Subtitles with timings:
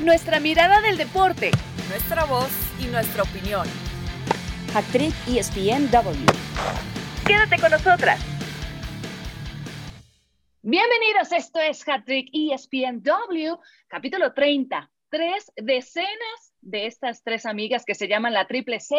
[0.00, 1.50] nuestra mirada del deporte,
[1.90, 3.66] nuestra voz y nuestra opinión.
[4.74, 6.24] Actriz ESPNW.
[7.26, 8.18] Quédate con nosotras.
[10.62, 13.58] Bienvenidos, esto es Hattrick ESPNW,
[13.88, 14.90] capítulo 30.
[15.10, 18.96] Tres decenas de estas tres amigas que se llaman la Triple C,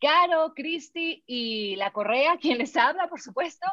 [0.00, 3.66] Caro, Cristi y la Correa, quien les habla, por supuesto.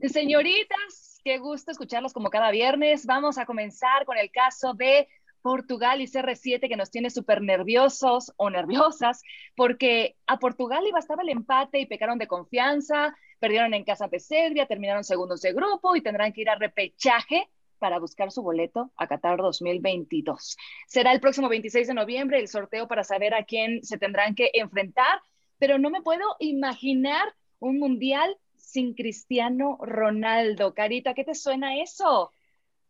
[0.00, 3.06] Señoritas, qué gusto escucharlos como cada viernes.
[3.06, 5.06] Vamos a comenzar con el caso de
[5.42, 9.22] Portugal y CR7 que nos tiene súper nerviosos o nerviosas,
[9.56, 14.20] porque a Portugal le bastaba el empate y pecaron de confianza, perdieron en casa de
[14.20, 18.92] Serbia, terminaron segundos de grupo y tendrán que ir a repechaje para buscar su boleto
[18.96, 20.56] a Qatar 2022.
[20.86, 24.52] Será el próximo 26 de noviembre el sorteo para saber a quién se tendrán que
[24.54, 25.20] enfrentar,
[25.58, 30.74] pero no me puedo imaginar un mundial sin Cristiano Ronaldo.
[30.74, 32.30] Carita, ¿qué te suena eso?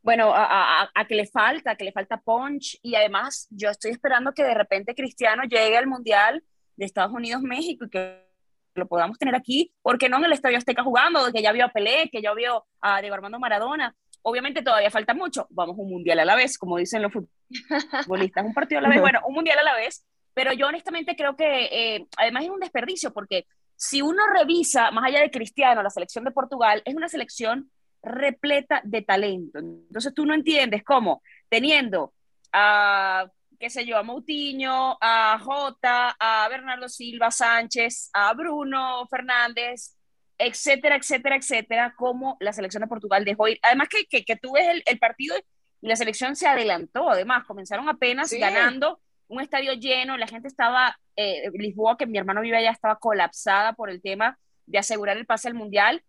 [0.02, 2.78] Bueno, a, que le falta, que le falta punch.
[2.82, 6.42] Y además yo estoy esperando que de repente Cristiano llegue al Mundial
[6.76, 8.26] de Estados Unidos-México y que
[8.74, 11.68] lo podamos tener aquí, porque no en el Estadio Azteca jugando, que ya vio a
[11.68, 13.94] Pelé, que ya vio a Diego Armando Maradona.
[14.22, 17.12] Obviamente todavía falta mucho, vamos un mundial a la vez, como dicen los
[18.06, 21.16] futbolistas, un partido a la vez, bueno, un mundial a la vez, pero yo honestamente
[21.16, 25.82] creo que eh, además es un desperdicio, porque si uno revisa, más allá de Cristiano,
[25.82, 27.70] la selección de Portugal, es una selección
[28.02, 29.58] repleta de talento.
[29.58, 32.12] Entonces tú no entiendes cómo, teniendo
[32.52, 33.26] a,
[33.58, 39.96] qué sé yo, a Moutinho, a Jota, a Bernardo Silva Sánchez, a Bruno Fernández,
[40.38, 43.58] etcétera, etcétera, etcétera, como la selección de Portugal dejó ir.
[43.62, 45.36] Además que, que, tú ves el, partido
[45.80, 50.98] y la selección se adelantó, además, comenzaron apenas ganando un estadio lleno, la gente estaba,
[51.16, 55.26] eh, Lisboa, que mi hermano vive allá, estaba colapsada por el tema de asegurar el
[55.26, 56.02] pase al Mundial,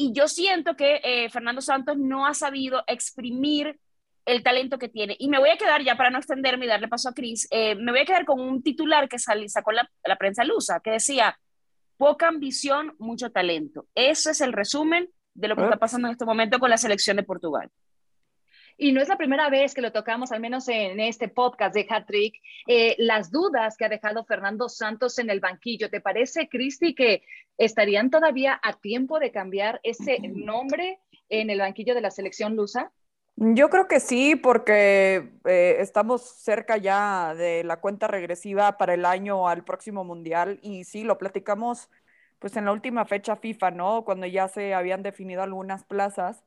[0.00, 3.78] y yo siento que eh, Fernando Santos no ha sabido exprimir
[4.24, 5.14] el talento que tiene.
[5.18, 7.74] Y me voy a quedar, ya para no extenderme y darle paso a Cris, eh,
[7.74, 11.38] me voy a quedar con un titular que sacó la, la prensa lusa, que decía,
[11.98, 13.88] poca ambición, mucho talento.
[13.94, 17.18] Ese es el resumen de lo que está pasando en este momento con la selección
[17.18, 17.68] de Portugal.
[18.82, 21.86] Y no es la primera vez que lo tocamos, al menos en este podcast de
[21.86, 22.36] Hat Trick,
[22.66, 25.90] eh, las dudas que ha dejado Fernando Santos en el banquillo.
[25.90, 27.22] ¿Te parece, Cristi, que
[27.58, 30.98] estarían todavía a tiempo de cambiar ese nombre
[31.28, 32.90] en el banquillo de la selección lusa?
[33.36, 39.04] Yo creo que sí, porque eh, estamos cerca ya de la cuenta regresiva para el
[39.04, 41.90] año al próximo mundial y sí, lo platicamos
[42.38, 44.04] pues en la última fecha FIFA, ¿no?
[44.06, 46.42] Cuando ya se habían definido algunas plazas.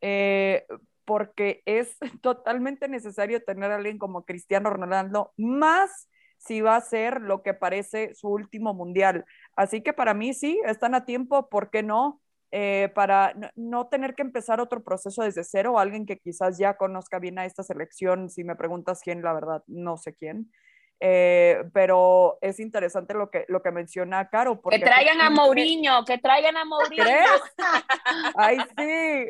[0.00, 0.64] Eh,
[1.06, 6.08] porque es totalmente necesario tener a alguien como Cristiano Ronaldo, más
[6.38, 9.24] si va a ser lo que parece su último mundial.
[9.56, 12.20] Así que para mí sí, están a tiempo, ¿por qué no?
[12.52, 17.18] Eh, para no, tener que empezar otro proceso desde cero, alguien que quizás ya conozca
[17.18, 20.52] bien a esta selección, si me preguntas quién, la verdad, no sé quién.
[20.98, 24.60] Eh, pero es interesante lo que, lo que menciona Caro.
[24.62, 27.04] que traigan a Mourinho, que traigan a Mourinho.
[28.36, 29.28] Ay, sí.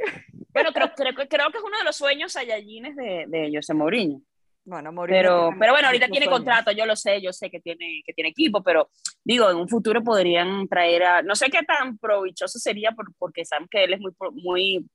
[0.50, 4.20] Bueno, creo, creo, creo que es uno de los sueños ayallines de, de José Mourinho.
[4.64, 8.02] Bueno, Mourinho pero, pero bueno, ahorita tiene contrato, yo lo sé, yo sé que tiene,
[8.04, 8.88] que tiene equipo, pero
[9.22, 13.44] digo, en un futuro podrían traer a, no sé qué tan provechoso sería por, porque
[13.44, 14.86] saben que él es muy, muy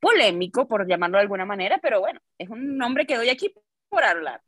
[0.00, 3.52] polémico, por llamarlo de alguna manera, pero bueno, es un nombre que doy aquí
[3.88, 4.40] por hablar,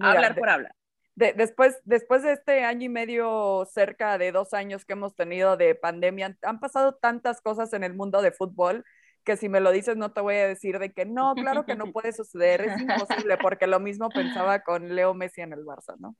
[0.00, 0.74] hablar por hablar
[1.14, 5.74] después, después de este año y medio, cerca de dos años que hemos tenido de
[5.74, 8.84] pandemia, han pasado tantas cosas en el mundo de fútbol
[9.24, 11.74] que si me lo dices no te voy a decir de que no, claro que
[11.74, 15.96] no puede suceder, es imposible, porque lo mismo pensaba con Leo Messi en el Barça,
[15.98, 16.16] ¿no?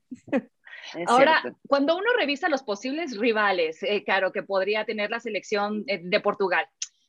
[1.07, 6.01] Ahora, cuando uno revisa los posibles rivales, eh, claro, que podría tener la selección eh,
[6.03, 6.67] de Portugal,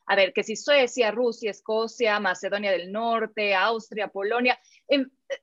[0.07, 5.35] a ver, que si Suecia, Rusia, Escocia, Macedonia del Norte, Austria, Polonia, em, eh,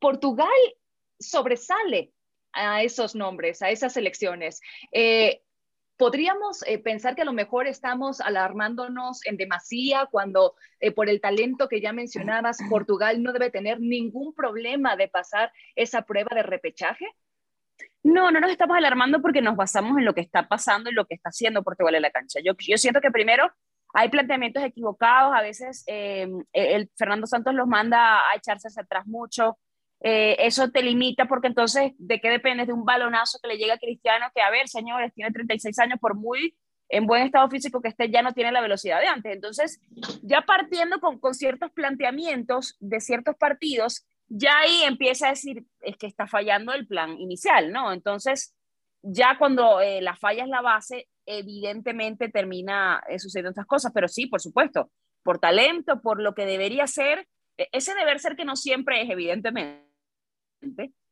[0.00, 0.48] Portugal
[1.18, 2.12] sobresale
[2.56, 4.60] a esos nombres, a esas elecciones.
[4.92, 5.42] Eh,
[5.96, 11.20] podríamos eh, pensar que a lo mejor estamos alarmándonos en demasía cuando eh, por el
[11.20, 16.42] talento que ya mencionabas, Portugal no debe tener ningún problema de pasar esa prueba de
[16.42, 17.06] repechaje.
[18.02, 21.06] No, no nos estamos alarmando porque nos basamos en lo que está pasando y lo
[21.06, 22.40] que está haciendo Portugal en la cancha.
[22.42, 23.50] Yo, yo siento que primero
[23.92, 29.58] hay planteamientos equivocados, a veces el Fernando Santos los manda a echarse hacia atrás mucho,
[30.00, 32.66] eh, eso te limita porque entonces, ¿de qué dependes?
[32.66, 35.98] De un balonazo que le llega a Cristiano, que a ver, señores, tiene 36 años,
[36.00, 36.56] por muy
[36.88, 39.32] en buen estado físico que esté, ya no tiene la velocidad de antes.
[39.32, 39.80] Entonces,
[40.22, 45.96] ya partiendo con, con ciertos planteamientos de ciertos partidos, ya ahí empieza a decir, es
[45.96, 47.92] que está fallando el plan inicial, ¿no?
[47.92, 48.54] Entonces,
[49.02, 54.08] ya cuando eh, la falla es la base, evidentemente termina eh, sucediendo estas cosas, pero
[54.08, 54.90] sí, por supuesto,
[55.22, 57.26] por talento, por lo que debería ser,
[57.56, 59.85] e-, ese deber ser que no siempre es, evidentemente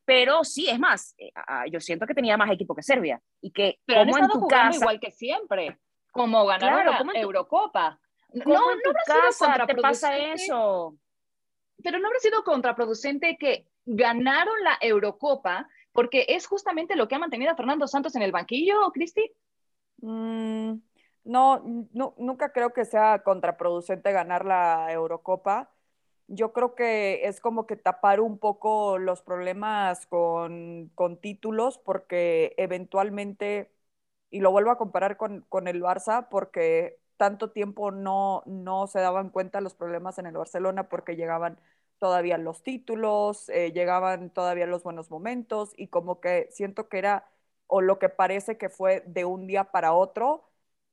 [0.04, 1.32] pero sí, es más, eh,
[1.70, 4.78] yo siento que tenía más equipo que Serbia y que pero como en tu casa
[4.78, 5.78] igual que siempre,
[6.12, 7.98] como ganaron la Eurocopa.
[8.32, 10.96] No, no en tu casa te pasa eso.
[11.82, 17.18] Pero no habrá sido contraproducente que ganaron la Eurocopa porque es justamente lo que ha
[17.18, 19.30] mantenido a Fernando Santos en el banquillo, Cristi.
[19.98, 20.74] Mm,
[21.24, 21.62] no,
[21.92, 25.70] no, nunca creo que sea contraproducente ganar la Eurocopa.
[26.26, 32.54] Yo creo que es como que tapar un poco los problemas con, con títulos, porque
[32.56, 33.70] eventualmente,
[34.30, 39.00] y lo vuelvo a comparar con, con, el Barça, porque tanto tiempo no, no se
[39.00, 41.60] daban cuenta los problemas en el Barcelona, porque llegaban
[41.98, 47.28] todavía los títulos, eh, llegaban todavía los buenos momentos, y como que siento que era,
[47.66, 50.48] o lo que parece que fue de un día para otro,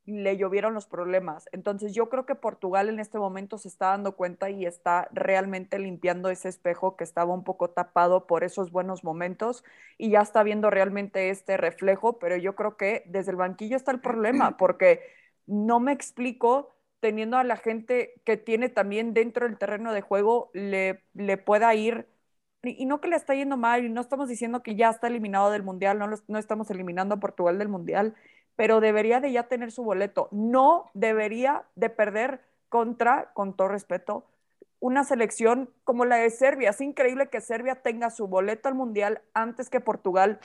[0.06, 1.48] le llovieron los problemas.
[1.52, 5.80] Entonces yo creo que Portugal en este momento se está dando cuenta y está realmente
[5.80, 9.64] limpiando ese espejo que estaba un poco tapado por esos buenos momentos
[9.98, 13.92] y ya está viendo realmente este reflejo, pero yo creo que desde el banquillo está
[13.92, 15.02] el problema porque
[15.46, 16.70] no me explico
[17.00, 21.74] teniendo a la gente que tiene también dentro del terreno de juego le, le pueda
[21.76, 22.08] ir
[22.64, 25.50] y, no que le está yendo mal, y no estamos diciendo que ya está eliminado
[25.52, 28.16] del Mundial, no, no estamos eliminando a Portugal del Mundial,
[28.62, 30.28] pero debería de ya tener su boleto.
[30.30, 34.24] No debería de perder contra, con todo respeto,
[34.80, 36.70] una selección como la de Serbia.
[36.70, 40.40] Es increíble que Serbia tenga su boleto al Mundial antes que Portugal.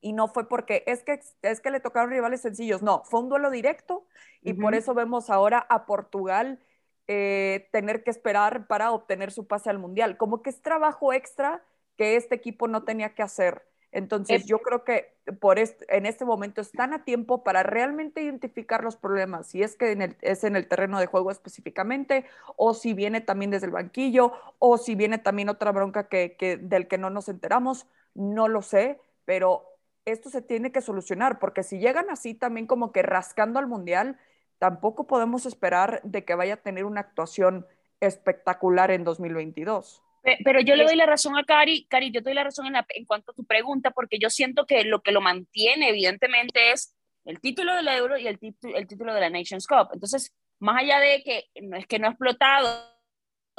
[0.00, 3.28] Y no fue porque es que, es que le tocaron rivales sencillos, no, fue un
[3.28, 4.06] duelo directo
[4.42, 6.60] y por eso vemos ahora a Portugal
[7.08, 10.16] eh, tener que esperar para obtener su pase al Mundial.
[10.16, 11.60] Como que es trabajo extra
[11.96, 13.66] que este equipo no tenía que hacer.
[13.92, 18.96] Entonces, yo creo que por en este momento están a tiempo para realmente identificar los
[18.96, 22.24] problemas, si es que es en el terreno de juego específicamente,
[22.56, 26.88] o si viene también desde el banquillo, o si viene también otra bronca que, del
[26.88, 29.66] que no nos enteramos, no lo sé, pero
[30.06, 34.18] esto se tiene que solucionar, porque si llegan así también como que rascando al mundial,
[34.58, 37.66] tampoco podemos esperar de que vaya a tener una actuación
[38.00, 40.02] espectacular en 2022.
[40.22, 43.04] Pero yo le doy la razón a Cari, Cari, yo te doy la razón en,
[43.06, 47.40] cuanto a tu pregunta, porque yo siento que lo que lo mantiene, evidentemente, es el
[47.40, 49.88] título del Euro y el, el título de la Nations Cup.
[49.92, 52.88] Entonces, más allá de que no es que no ha explotado,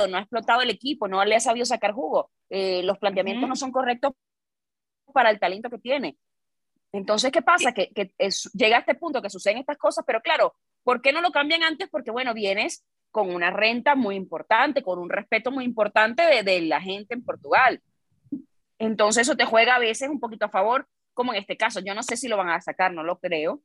[0.10, 3.56] no ha explotado el equipo, no le ha sabido sacar jugo, eh, los planteamientos no
[3.58, 4.14] son correctos
[5.14, 6.18] para el talento que tiene.
[6.94, 7.74] Entonces, ¿qué pasa?
[7.74, 8.14] Que, que
[8.54, 11.64] llega a este punto que suceden estas cosas, pero claro, ¿por qué no lo cambian
[11.64, 11.90] antes?
[11.90, 16.82] Porque, bueno, vienes con una renta muy importante, con un respeto muy importante de, la
[16.82, 17.80] gente en Portugal.
[18.80, 21.80] Entonces eso te juega a veces un poquito a favor, como en este caso.
[21.80, 23.62] Yo no sé si lo van a sacar, no lo creo.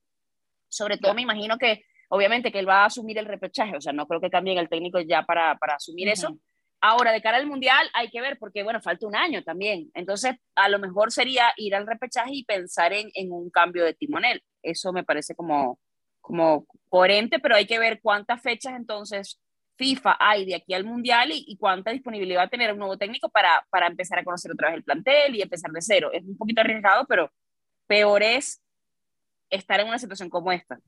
[0.68, 3.94] Sobre todo me imagino que, obviamente, que él va a asumir el repechaje, o sea,
[3.94, 6.38] no creo que cambien el técnico ya para, para asumir eso.
[6.82, 9.90] Ahora, de cara al Mundial, hay que ver, porque, bueno, falta un año también.
[9.94, 13.94] Entonces, a lo mejor sería ir al repechaje y pensar en, en un cambio de
[13.94, 14.42] timonel.
[14.62, 15.80] Eso me parece como,
[16.28, 19.40] como coherente, pero hay que ver cuántas fechas entonces
[19.76, 23.28] FIFA hay de aquí al Mundial y, cuánta disponibilidad va a tener un nuevo técnico
[23.30, 26.10] para, para empezar a conocer otra vez el plantel y empezar de cero.
[26.12, 27.30] Es un poquito arriesgado, pero
[27.86, 28.60] peor es
[29.50, 30.78] estar en una situación como esta.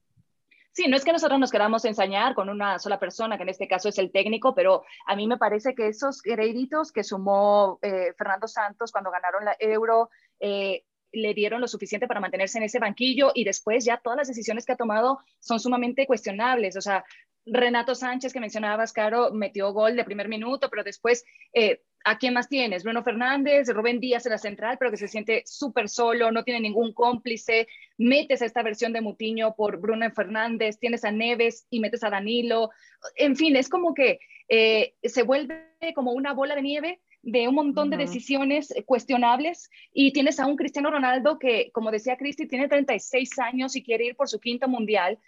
[0.73, 3.67] Sí, no es que nosotros nos queramos ensañar con una sola persona, que en este
[3.67, 8.13] caso es el técnico, pero a mí me parece que esos créditos que sumó eh,
[8.19, 12.79] Fernando Santos cuando ganaron la Euro, eh, le dieron lo suficiente para mantenerse en ese
[12.79, 16.77] banquillo y después ya todas las decisiones que ha tomado son sumamente cuestionables.
[16.77, 17.05] O sea,
[17.47, 22.35] Renato Sánchez, que mencionabas, Caro, metió gol de primer minuto, pero después, eh, ¿a quién
[22.35, 22.85] más tienes?
[22.85, 26.61] Bruno Fernández, Rubén Díaz en la central, pero que se siente súper solo, no tiene
[26.61, 27.67] ningún cómplice.
[27.99, 32.11] Metes a esta versión de Mutiño por Bruno Fernández, tienes a Neves y metes a
[32.11, 32.71] Danilo.
[33.17, 37.55] En fin, es como que eh, se vuelve como una bola de nieve de un
[37.55, 42.47] montón de decisiones eh, cuestionables y tienes a un Cristiano Ronaldo que, como decía Cristi,
[42.47, 45.19] tiene 36 años y quiere ir por su quinto mundial.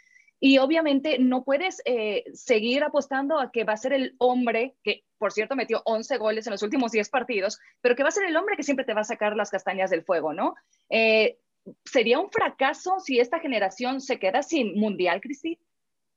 [0.40, 5.04] Y obviamente no puedes eh, seguir apostando a que va a ser el hombre, que
[5.18, 8.24] por cierto metió 11 goles en los últimos 10 partidos, pero que va a ser
[8.24, 10.54] el hombre que siempre te va a sacar las castañas del fuego, ¿no?
[10.90, 11.38] Eh,
[11.84, 15.60] ¿Sería un fracaso si esta generación se queda sin mundial, Cristi?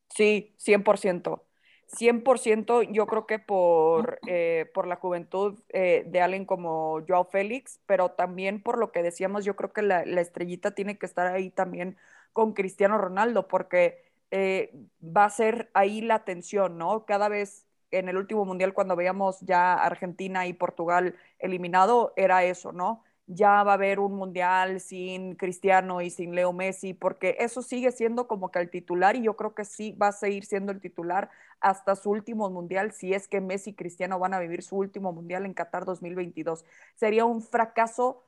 [0.09, 1.44] Sí, 100%.
[1.87, 7.79] 100% yo creo que por, eh, por la juventud eh, de alguien como Joao Félix,
[7.85, 11.49] pero también por lo que decíamos, yo creo que la, estrellita tiene que estar ahí
[11.49, 11.97] también
[12.33, 17.05] con Cristiano Ronaldo, porque eh, va a ser ahí la tensión, ¿no?
[17.05, 22.73] Cada vez en el último mundial cuando veíamos ya Argentina y Portugal eliminado, era eso,
[22.73, 23.04] ¿no?
[23.27, 27.91] Ya va a haber un mundial sin Cristiano y sin Leo Messi, porque eso sigue
[27.91, 30.79] siendo como que el titular y yo creo que sí va a seguir siendo el
[30.81, 31.29] titular
[31.59, 35.11] hasta su último mundial, si es que Messi y Cristiano van a vivir su último
[35.11, 36.65] mundial en Qatar 2022.
[36.95, 38.23] Sería un fracaso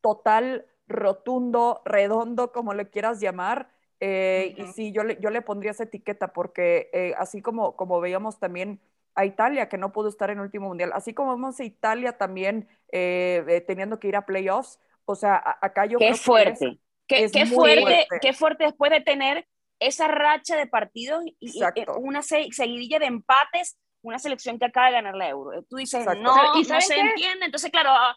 [0.00, 3.70] total, rotundo, redondo, como le quieras llamar.
[4.00, 8.00] Eh, y sí, yo le, yo le pondría esa etiqueta porque eh, así como, como
[8.00, 8.80] veíamos también
[9.14, 12.18] a Italia, que no pudo estar en el último mundial, así como vemos a Italia
[12.18, 15.98] también eh, teniendo que ir a playoffs, o sea, acá yo...
[15.98, 19.46] Qué fuerte, qué, qué fuerte, qué fuerte después de tener
[19.78, 21.60] esa racha de partidos y,
[21.98, 25.62] una seguidilla de empates, una selección que acaba de ganar la Euro.
[25.64, 28.16] Tú dices, no, no se entiende, entonces claro, ah,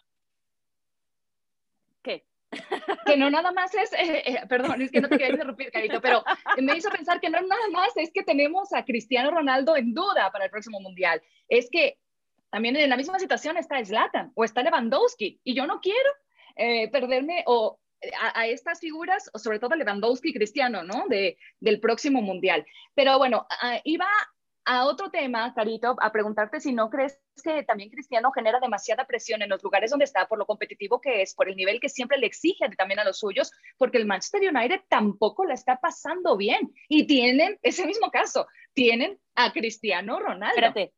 [3.06, 6.00] que no nada más es, eh, eh, perdón, es que no te quería interrumpir, Carito,
[6.00, 6.24] pero
[6.58, 10.30] me hizo pensar que no nada más es que tenemos a Cristiano Ronaldo en duda
[10.32, 11.98] para el próximo Mundial, es que
[12.50, 16.10] también en la misma situación está Zlatan o está Lewandowski, y yo no quiero
[16.56, 17.78] eh, perderme o
[18.34, 21.06] a, estas figuras, sobre todo Lewandowski y Cristiano, ¿no?
[21.08, 22.64] De, del próximo Mundial.
[22.94, 23.46] Pero bueno,
[23.84, 24.08] iba
[24.64, 29.42] a otro tema, Carito, a preguntarte si no crees que también Cristiano genera demasiada presión
[29.42, 32.18] en los lugares donde está por lo competitivo que es, por el nivel que siempre
[32.18, 36.72] le exige también a los suyos, porque el Manchester United tampoco la está pasando bien.
[36.88, 40.54] Y tienen, ese mismo caso, tienen a Cristiano Ronaldo.
[40.54, 40.92] Espérate.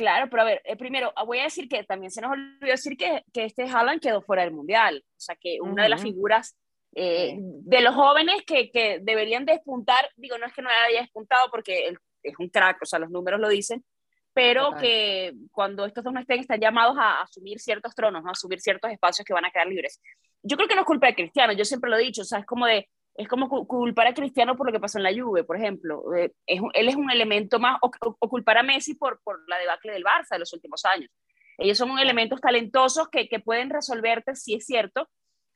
[0.00, 2.96] Claro, pero a ver, eh, primero voy a decir que también se nos olvidó decir
[2.96, 5.04] que, que este Haaland quedó fuera del Mundial.
[5.04, 6.56] O sea, que una de las figuras
[6.94, 11.50] eh, de los jóvenes que, que, deberían despuntar, digo, no es que no haya despuntado
[11.50, 11.92] porque
[12.22, 13.84] es un crack, o sea, los números lo dicen,
[14.32, 18.58] pero que cuando estos dos no estén, están llamados a, asumir ciertos tronos, a asumir
[18.58, 20.00] ciertos espacios que van a quedar libres.
[20.42, 22.38] Yo creo que no es culpa de Cristiano, yo siempre lo he dicho, o sea,
[22.38, 25.44] es como de, es como culpar a Cristiano por lo que pasó en la Juve,
[25.44, 26.14] por ejemplo.
[26.14, 29.58] Eh, es, él es un elemento más, o, o, culpar a Messi por, por la
[29.58, 31.10] debacle del Barça de los últimos años.
[31.58, 35.08] Ellos son elementos talentosos que, que pueden resolverte, si es cierto,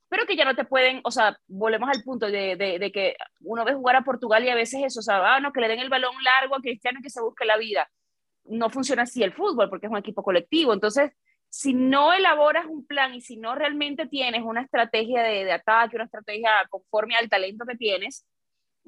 [0.08, 3.64] pero que ya no te pueden, o sea, volvemos al punto de, de, que uno
[3.64, 5.80] ve jugar a Portugal y a veces eso, o sea, ah, no, que le den
[5.80, 7.90] el balón largo a Cristiano y que se busque la vida.
[8.44, 10.74] No funciona así el fútbol porque es un equipo colectivo.
[10.74, 11.10] Entonces,
[11.56, 15.94] si no elaboras un plan y si no realmente tienes una estrategia de, de ataque,
[15.94, 18.26] una estrategia conforme al talento que tienes,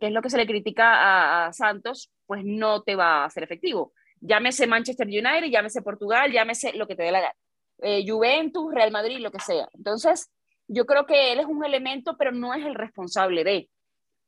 [0.00, 3.44] que es lo que se le critica a, Santos, pues no te va a ser
[3.44, 3.92] efectivo.
[4.20, 7.34] Llámese Manchester United, llámese Portugal, llámese lo que te dé la gana.
[7.82, 9.68] Eh, Juventus, Real Madrid, lo que sea.
[9.72, 10.28] Entonces,
[10.66, 13.70] yo creo que él es un elemento, pero no es el responsable de,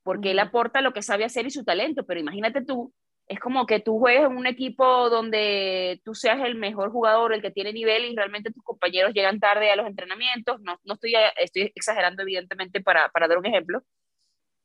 [0.04, 2.92] porque él aporta lo que sabe hacer y su talento, pero imagínate tú,
[3.28, 7.42] es como que tú juegues en un equipo donde tú seas el mejor jugador, el
[7.42, 11.14] que tiene nivel y realmente tus compañeros llegan tarde a los entrenamientos, no, no estoy,
[11.36, 13.82] estoy exagerando evidentemente para, para dar un ejemplo,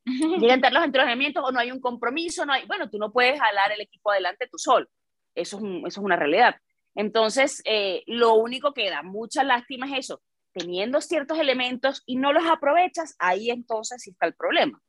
[0.40, 3.12] llegan tarde a los entrenamientos o no hay un compromiso, no hay, bueno, tú no
[3.12, 4.88] puedes jalar el equipo adelante tú solo,
[5.36, 6.56] eso es, eso es una realidad.
[6.96, 10.22] Entonces, eh, lo único que da mucha lástima es eso,
[10.54, 14.82] teniendo ciertos elementos y no los aprovechas, ahí entonces sí está el problema.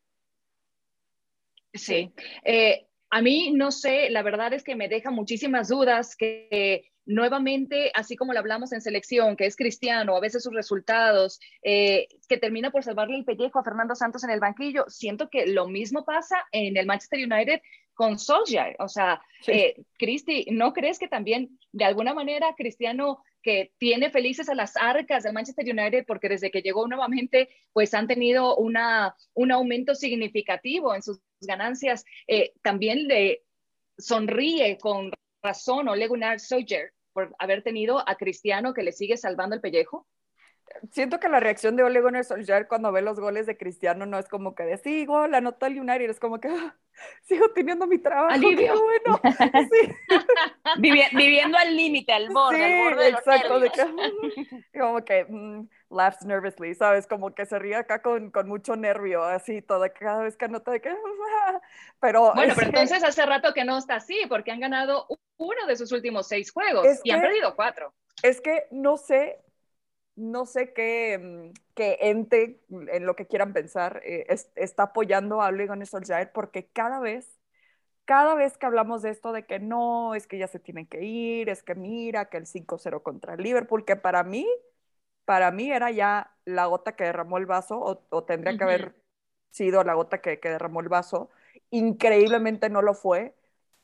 [1.72, 2.12] Sí.
[2.44, 7.92] Eh, a mí, no sé, la verdad es que me deja muchísimas dudas que nuevamente,
[7.94, 12.38] así como lo hablamos en selección, que es cristiano, a veces sus resultados, eh, que
[12.38, 16.04] termina por salvarle el pellejo a Fernando Santos en el banquillo, siento que lo mismo
[16.04, 17.60] pasa en el Manchester United
[17.94, 18.74] con Solskjaer.
[18.80, 24.48] O sea, eh, Cristi, ¿no crees que también de alguna manera Cristiano que tiene felices
[24.48, 29.14] a las arcas del Manchester United porque desde que llegó nuevamente pues han tenido una,
[29.34, 33.44] un aumento significativo en sus ganancias, eh, también le
[33.98, 39.54] sonríe con razón Ole Gunnar Solskjaer por haber tenido a Cristiano que le sigue salvando
[39.54, 40.06] el pellejo?
[40.90, 44.18] Siento que la reacción de Ole Gunnar Solskjaer cuando ve los goles de Cristiano no
[44.18, 46.76] es como que de sí, gol, anotó el United, es como que ah,
[47.22, 48.32] sigo teniendo mi trabajo.
[48.32, 48.74] Alivio.
[48.82, 49.20] Bueno.
[50.78, 53.82] viviendo al límite, al borde, sí, al borde exacto, de que,
[54.80, 57.06] como que mm, laughs nervously, ¿sabes?
[57.06, 60.70] Como que se ríe acá con, con mucho nervio, así, todo, cada vez que anota
[60.70, 60.94] de que...
[62.00, 62.32] pero...
[62.34, 65.92] Bueno, pero entonces hace rato que no está así, porque han ganado uno de sus
[65.92, 67.94] últimos seis juegos y han perdido cuatro.
[68.22, 69.44] Es que no sé,
[70.16, 75.48] no sé qué, mm, qué, ente, en lo que quieran pensar, eh, está apoyando a
[75.48, 77.38] Ole Gunnar Solskjaer porque cada vez,
[78.04, 81.02] cada vez que hablamos de esto de que no, es que ya se tienen que
[81.02, 84.46] ir, es que mira, que el 5-0 contra el Liverpool, que para mí,
[85.24, 88.94] para mí era ya la gota que derramó el vaso, o, tendría que haber
[89.50, 91.30] sido la gota que, que derramó el vaso,
[91.70, 93.34] increíblemente no lo fue,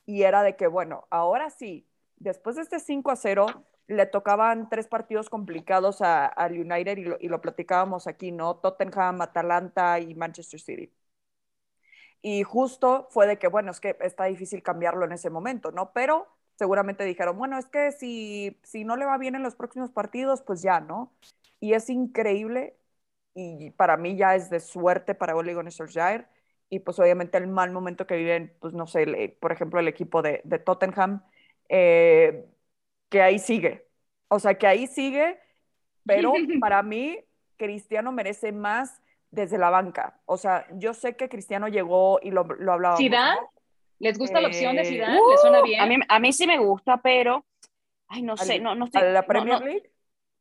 [0.05, 4.87] y era de que, bueno, ahora sí, después de este 5 0, le tocaban tres
[4.87, 8.55] partidos complicados al United y lo, y lo, platicábamos aquí, ¿no?
[8.57, 10.91] Tottenham, Atalanta y Manchester City.
[12.21, 15.91] Y justo fue de que, bueno, es que está difícil cambiarlo en ese momento, ¿no?
[15.93, 16.27] Pero
[16.61, 20.43] seguramente dijeron, bueno, es que si, si no le va bien en los próximos partidos,
[20.43, 21.11] pues ya, ¿no?
[21.61, 22.75] y es increíble
[23.33, 26.27] y para mí ya es de suerte para Ole Gunnar Solskjaer
[26.69, 30.21] y pues obviamente el mal momento que viven, pues no sé, por ejemplo, el equipo
[30.21, 31.23] de, de Tottenham,
[31.69, 32.45] eh,
[33.09, 33.87] que ahí sigue.
[34.29, 35.39] O sea, que ahí sigue,
[36.05, 37.19] pero para mí
[37.57, 39.01] Cristiano merece más
[39.31, 40.21] desde la banca.
[40.25, 43.19] O sea, yo sé que Cristiano llegó y lo, lo hablábamos.
[43.19, 43.51] ¿Zidane?
[44.01, 45.19] ¿Les gusta la opción de Eh, Zidane?
[45.29, 45.79] ¿Les suena bien?
[45.81, 47.45] A mí, a mí sí me gusta, pero,
[48.07, 49.01] ay, no sé, no, no estoy...
[49.01, 49.65] ¿A la Premier no.
[49.65, 49.91] League?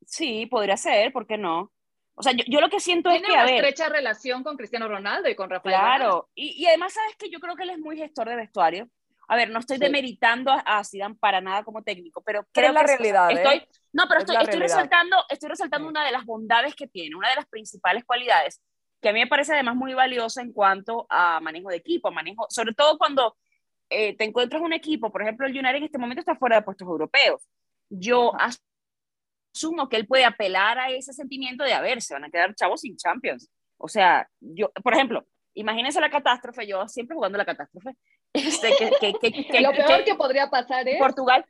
[0.07, 1.73] Sí, podría ser, ¿por qué no?
[2.15, 4.43] O sea, yo, yo lo que siento es Tiene que, a una ver, estrecha relación
[4.43, 7.63] con Cristiano Ronaldo y con Rafael claro, y, y además, ¿sabes que Yo creo que
[7.63, 8.89] él es muy gestor de vestuario.
[9.29, 9.85] A ver, no estoy Sí.
[9.85, 13.35] demeritando a, a Zidane para nada como técnico, pero creo es la que realidad, ¿eh?
[13.35, 13.63] estoy,
[13.93, 15.91] no, pero Es estoy, estoy resaltando, estoy resaltando Sí.
[15.91, 18.61] una de las bondades que tiene, una de las principales cualidades
[19.01, 22.47] que a mí me parece además muy valiosa en cuanto a manejo de equipo, manejo,
[22.51, 23.37] sobre todo cuando
[23.91, 26.63] eh, te encuentras un equipo, por ejemplo, el United en este momento está fuera de
[26.63, 27.43] puestos europeos.
[27.89, 28.33] Yo
[29.53, 32.55] asumo que él puede apelar a ese sentimiento de, a ver, se van a quedar
[32.55, 33.51] chavos sin Champions.
[33.79, 37.97] O sea, yo, por ejemplo, imagínense la catástrofe, yo siempre jugando la catástrofe,
[38.33, 41.45] este, que, que, que, Lo peor que que podría pasar es Portugal,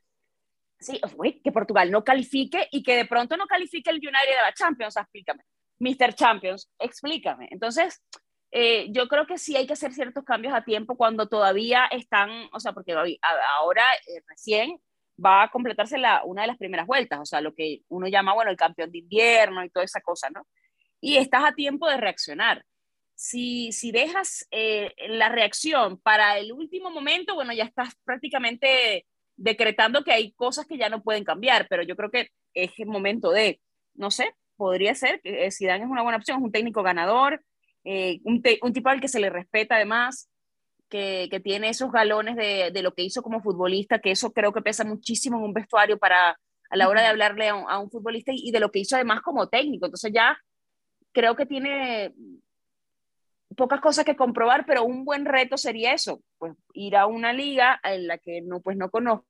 [0.79, 4.43] sí, uy, que Portugal no califique y que de pronto no califique el United de
[4.43, 5.45] la Champions, explícame.
[5.79, 6.15] Mr.
[6.15, 7.49] Champions, explícame.
[7.51, 8.03] Entonces,
[8.53, 12.49] eh, yo creo que sí hay que hacer ciertos cambios a tiempo cuando todavía están,
[12.53, 14.81] o sea, porque ahora eh, recién
[15.25, 18.35] va a completarse la, una de las primeras vueltas, o sea, lo que uno llama,
[18.35, 20.47] bueno, el campeón de invierno y toda esa cosa, ¿no?
[21.01, 22.65] Y estás a tiempo de reaccionar.
[23.15, 30.03] Si, si dejas eh, la reacción para el último momento, bueno, ya estás prácticamente decretando
[30.05, 33.31] que hay cosas que ya no pueden cambiar, pero yo creo que es el momento
[33.31, 33.61] de,
[33.95, 37.43] no sé, podría ser que eh, Zidane es una buena opción, es un técnico ganador,
[37.85, 40.31] eh, un, tipo al que se le respeta además,
[40.89, 44.53] que, que tiene esos galones de, de lo que hizo como futbolista, que eso creo
[44.53, 46.39] que pesa muchísimo en un vestuario para
[46.71, 48.79] a la hora de hablarle a un, a un futbolista y, y de lo que
[48.79, 49.87] hizo además como técnico.
[49.87, 50.39] Entonces ya
[51.13, 52.15] creo que tiene
[53.57, 57.81] pocas cosas que comprobar, pero un buen reto sería eso, pues ir a una liga
[57.83, 59.27] en la que no, pues no conozca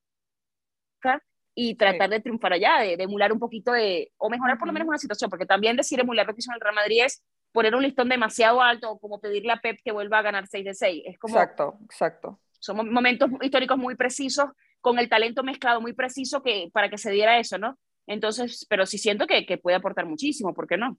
[1.54, 4.73] y tratar de triunfar allá, de, de emular un poquito de, o mejorar por lo
[4.73, 7.23] menos una situación, porque también decir emular lo que hizo en el Real Madrid es
[7.52, 10.65] poner un listón demasiado alto, o como pedirle a Pep que vuelva a ganar 6
[10.65, 11.02] de 6.
[11.06, 12.41] Es como, Exacto, exacto.
[12.58, 14.47] son mo- momentos históricos muy precisos,
[14.80, 17.78] con el talento mezclado muy preciso que, para que se diera eso, ¿no?
[18.06, 20.99] Entonces, pero sí siento que, que puede aportar muchísimo, ¿por qué no?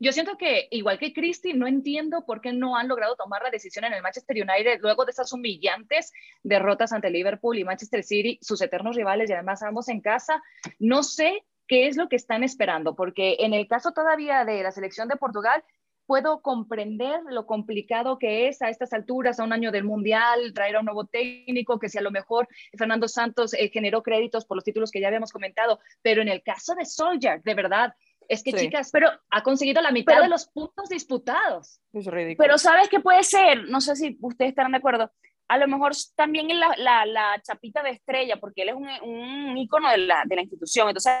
[0.00, 3.50] Yo siento que, igual que Christie, no entiendo por qué no han logrado tomar la
[3.50, 8.38] decisión en el Manchester United luego de esas humillantes derrotas ante Liverpool y Manchester City,
[8.42, 10.42] sus eternos rivales y además ambos en casa.
[10.78, 14.70] No sé qué es lo que están esperando, porque en el caso todavía de la
[14.72, 15.64] selección de Portugal,
[16.06, 20.76] puedo comprender lo complicado que es a estas alturas, a un año del Mundial, traer
[20.76, 22.46] a un nuevo técnico, que si a lo mejor
[22.76, 26.42] Fernando Santos eh, generó créditos por los títulos que ya habíamos comentado, pero en el
[26.42, 27.94] caso de Solskjaer, de verdad,
[28.28, 28.58] es que, Sí.
[28.58, 31.80] chicas, pero ha conseguido la mitad Pero- de los puntos disputados.
[31.94, 32.44] Es ridículo.
[32.46, 33.64] Pero ¿sabes qué puede ser?
[33.68, 35.10] No sé si ustedes estarán de acuerdo.
[35.48, 38.88] A lo mejor también en la, la, la chapita de estrella, porque él es un,
[39.02, 40.88] un ícono de la, de la institución.
[40.88, 41.12] Entonces,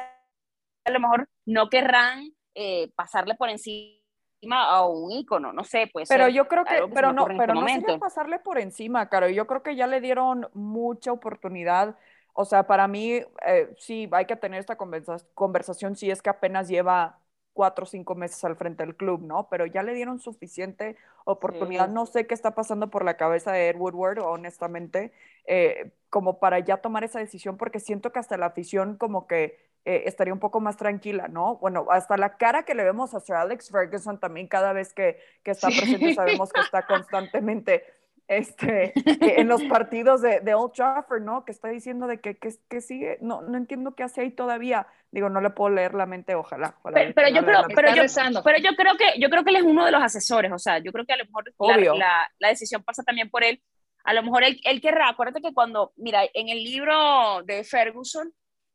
[0.84, 4.00] a lo mejor no querrán eh, pasarle por encima
[4.68, 5.52] a un ícono.
[5.52, 6.08] No sé, pues.
[6.08, 9.28] Pero yo creo que, pero no, pero este no sería pasarle por encima, Caro.
[9.28, 11.96] Yo creo que ya le dieron mucha oportunidad.
[12.34, 16.30] O sea, para mí, eh, sí, hay que tener esta conversa- conversación si es que
[16.30, 17.18] apenas lleva
[17.54, 19.48] cuatro o cinco meses al frente del club, ¿no?
[19.48, 21.86] Pero ya le dieron suficiente oportunidad.
[21.86, 21.92] Sí.
[21.94, 25.12] No sé qué está pasando por la cabeza de Ed Woodward, honestamente,
[25.46, 29.58] eh, como para ya tomar esa decisión, porque siento que hasta la afición como que
[29.86, 31.56] eh, estaría un poco más tranquila, ¿no?
[31.56, 35.18] Bueno, hasta la cara que le vemos a Sir Alex Ferguson también cada vez que,
[35.42, 35.78] que está Sí.
[35.78, 37.84] presente sabemos que está constantemente
[38.28, 41.44] este, eh, en los partidos de, de Old Trafford, ¿no?
[41.44, 44.86] Que está diciendo de que, que, que sigue, no, no entiendo qué hace ahí todavía.
[45.10, 46.76] Digo, no le puedo leer la mente, ojalá.
[46.82, 48.42] ojalá Pero, yo creo, pero yo, rezando.
[48.42, 50.78] pero yo creo que yo creo que él es uno de los asesores, o sea,
[50.78, 51.94] yo creo que a lo mejor la, Obvio.
[51.94, 53.62] la, la decisión pasa también por él.
[54.04, 58.34] A lo mejor él, él querrá, acuérdate que cuando, mira, en el libro de Ferguson,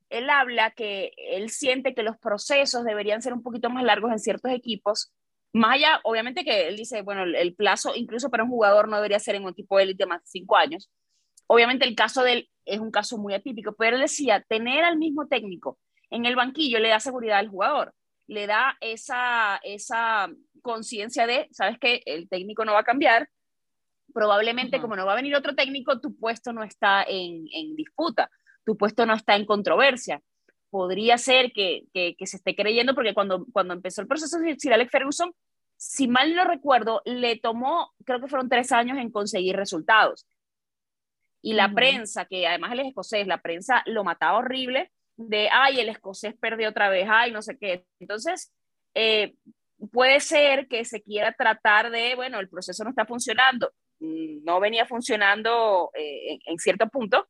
[0.10, 4.20] él habla que él siente que los procesos deberían ser un poquito más largos en
[4.20, 5.14] ciertos equipos.
[5.54, 8.98] Más allá, obviamente que él dice, bueno, el, el plazo incluso para un jugador no
[8.98, 10.90] debería ser en un equipo élite más de cinco años.
[11.48, 14.98] Obviamente el caso de él es un caso muy atípico, pero él decía, tener al
[14.98, 15.80] mismo técnico
[16.12, 17.94] en el banquillo le da seguridad al jugador,
[18.28, 20.30] le da esa, esa
[20.62, 23.30] conciencia de, sabes que el técnico no va a cambiar,
[24.14, 28.30] probablemente como no va a venir otro técnico, tu puesto no está en, en disputa,
[28.66, 30.22] tu puesto no está en controversia.
[30.70, 34.56] Podría ser que, que, que se esté creyendo, porque cuando, cuando empezó el proceso de
[34.60, 35.34] Sir Alex Ferguson,
[35.78, 40.28] si mal no recuerdo, le tomó, creo que fueron tres años en conseguir resultados.
[41.42, 41.76] Y la Ujú.
[41.76, 46.36] prensa, que además él es escocés, la prensa lo mataba horrible, de, ay, el escocés
[46.38, 47.86] perdió otra vez, ay, no sé qué.
[48.00, 48.52] Entonces,
[48.94, 49.36] eh,
[49.92, 54.60] puede ser que se quiera tratar de, bueno, el proceso no está funcionando, mm, no
[54.60, 57.28] venía funcionando eh, en, cierto punto,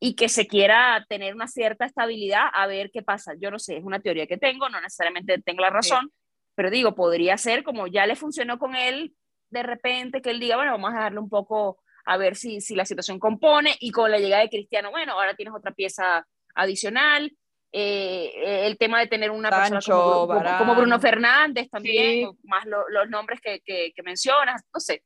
[0.00, 3.34] y que se quiera tener una cierta estabilidad a ver qué pasa.
[3.40, 6.10] Yo no sé, es una teoría que tengo, no necesariamente tengo la razón,
[6.54, 9.14] pero digo, podría ser como ya le funcionó con él,
[9.50, 12.74] de repente que él diga, bueno, vamos a darle un poco a ver si, si
[12.74, 17.32] la situación compone y con la llegada de Cristiano, bueno, ahora tienes otra pieza adicional.
[17.76, 23.60] Eh, el tema de tener una persona como, Bruno Fernández también, más los nombres que,
[23.64, 25.02] que, mencionas, no sé,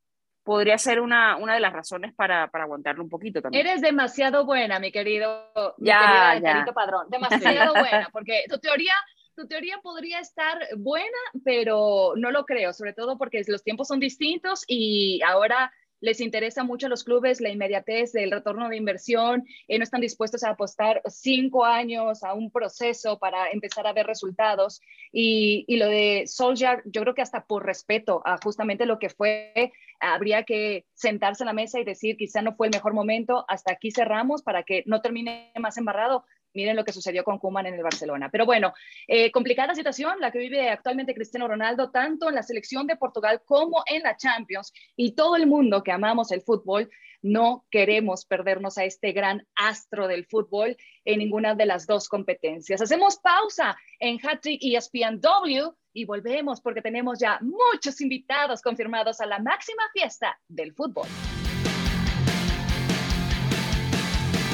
[0.49, 3.67] podría ser una, una de las razones para, para, aguantarlo un poquito también.
[3.67, 8.95] Eres demasiado buena, mi querido, ya, mi querido Padrón, demasiado buena, porque tu teoría
[9.35, 14.01] tu teoría podría estar buena, pero no lo creo, sobre todo porque los tiempos son
[14.01, 19.47] distintos y ahora les interesa mucho a los clubes la inmediatez del retorno de inversión,
[19.67, 24.07] y no están dispuestos a apostar cinco años a un proceso para empezar a ver
[24.07, 24.81] resultados.
[25.13, 29.09] Y, y, lo de Solskjaer, yo creo que hasta por respeto a justamente lo que
[29.09, 33.45] fue, habría que sentarse en la mesa y decir, quizá no fue el mejor momento,
[33.49, 36.25] hasta aquí cerramos para que no termine más embarrado.
[36.55, 38.29] Miren lo que sucedió con Kuman en el Barcelona.
[38.31, 38.73] Pero bueno,
[39.07, 43.43] eh, complicada situación la que vive actualmente Cristiano Ronaldo, tanto en la selección de Portugal
[43.45, 44.73] como en la Champions.
[44.97, 46.91] Y todo el mundo que amamos el fútbol,
[47.23, 52.81] no queremos perdernos a este gran astro del fútbol en ninguna de las dos competencias.
[52.81, 59.27] Hacemos pausa en Hattrick y ESPNW y volvemos porque tenemos ya muchos invitados confirmados a
[59.27, 61.09] la máxima fiesta del fútbol.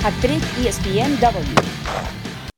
[0.05, 1.59] Hattrick ESPNW.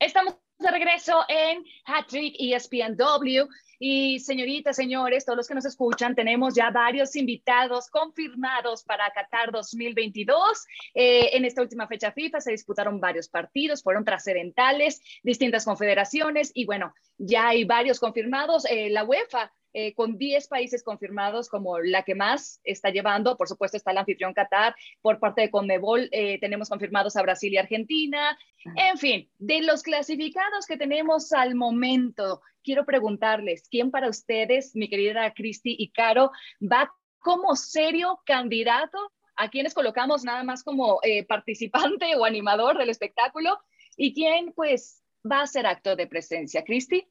[0.00, 3.48] Estamos de regreso en Hattrick ESPNW.
[3.78, 9.52] Y señoritas, señores, todos los que nos escuchan, tenemos ya varios invitados confirmados para Qatar
[9.52, 10.66] 2022.
[10.94, 16.64] Eh, en esta última fecha FIFA se disputaron varios partidos, fueron trascendentales, distintas confederaciones y
[16.66, 18.64] bueno, ya hay varios confirmados.
[18.68, 23.36] Eh, la UEFA eh, con 10 países confirmados como la que más está llevando.
[23.36, 24.74] Por supuesto está el anfitrión Qatar.
[25.02, 28.38] Por parte de Conmebol eh, tenemos confirmados a Brasil y Argentina.
[28.74, 34.88] En fin, de los clasificados que tenemos al momento, quiero preguntarles, ¿quién para ustedes, mi
[34.88, 36.30] querida Cristi y Caro,
[36.62, 39.12] va como serio candidato?
[39.36, 43.58] ¿A quienes colocamos nada más como eh, participante o animador del espectáculo?
[43.94, 46.64] ¿Y quién pues va a hacer acto de presencia?
[46.64, 47.06] Cristi.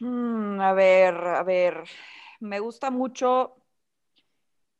[0.00, 1.84] Mm, a ver, a ver,
[2.40, 3.56] me gusta mucho,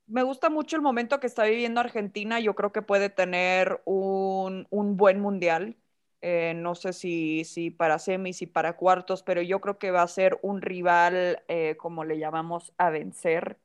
[0.06, 2.40] me gusta mucho el momento que está viviendo Argentina.
[2.40, 5.76] Yo creo que puede tener un, buen mundial.
[6.22, 10.02] Eh, no sé si, si, para semis y para cuartos, pero yo creo que va
[10.02, 13.58] a ser un rival, eh, como le llamamos, a vencer.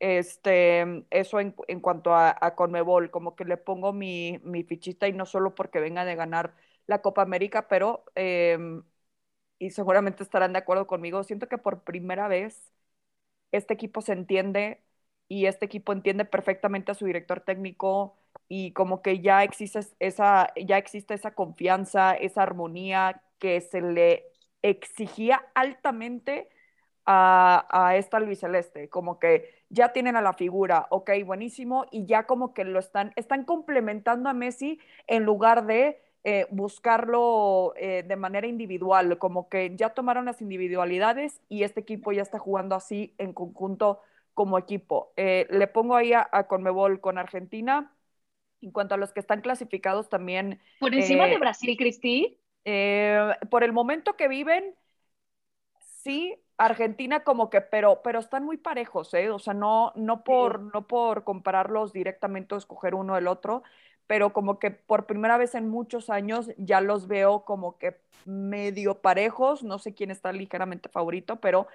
[0.00, 5.26] Este, eso en, cuanto a, Conmebol, como que le pongo mi, mi, fichita y no
[5.26, 6.54] solo porque venga de ganar
[6.86, 8.82] la Copa América, pero em,
[9.60, 12.72] y seguramente estarán de acuerdo conmigo, siento que por primera vez
[13.52, 14.82] este equipo se entiende
[15.28, 18.16] y este equipo entiende perfectamente a su director técnico
[18.48, 24.24] y como que ya existe esa, ya existe esa confianza, esa armonía que se le
[24.62, 26.48] exigía altamente
[27.06, 32.06] a, a esta Luis Celeste, como que ya tienen a la figura, ok, buenísimo, y
[32.06, 38.04] ya como que lo están, están complementando a Messi en lugar de eh, buscarlo eh,
[38.06, 42.74] de manera individual, como que ya tomaron las individualidades y este equipo ya está jugando
[42.74, 44.00] así en conjunto
[44.34, 45.12] como equipo.
[45.16, 47.94] Eh, le pongo ahí a, Conmebol con Argentina.
[48.60, 50.60] En cuanto a los que están clasificados también.
[50.78, 52.36] ¿Por encima de Brasil, Cristi?
[53.50, 54.74] por el momento que viven,
[56.02, 59.30] sí, Argentina como que, pero, pero están muy parejos, ¿eh?
[59.30, 63.62] O sea, no, no, por, no por compararlos directamente o escoger uno del otro,
[64.10, 69.00] pero como que por primera vez en muchos años ya los veo como que medio
[69.00, 71.68] parejos, no sé quién está ligeramente favorito, pero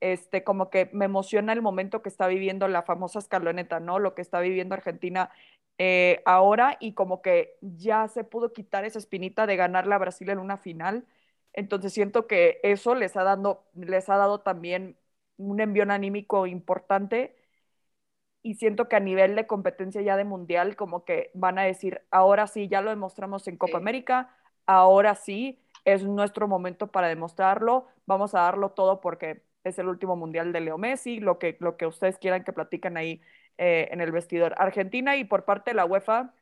[0.00, 3.98] este, como que me emociona el momento que está viviendo la famosa escaloneta, ¿no?
[3.98, 5.30] Lo que está viviendo Argentina
[5.76, 10.30] eh, ahora y como que ya se pudo quitar esa espinita de ganarle a Brasil
[10.30, 11.04] en una final.
[11.52, 14.96] Entonces siento que eso les ha, dando, les ha dado también
[15.36, 17.36] un envión anímico importante
[18.42, 22.02] y siento que a nivel de competencia ya de mundial, como que van a decir,
[22.10, 24.34] ahora sí, ya lo demostramos en Copa América,
[24.66, 30.16] ahora sí, es nuestro momento para demostrarlo, vamos a darlo todo porque es el último
[30.16, 33.20] mundial de Leo Messi, lo que, lo que ustedes quieran que platiquen ahí
[33.58, 34.54] eh, en el vestidor.
[34.58, 36.34] Argentina y por parte de la UEFA,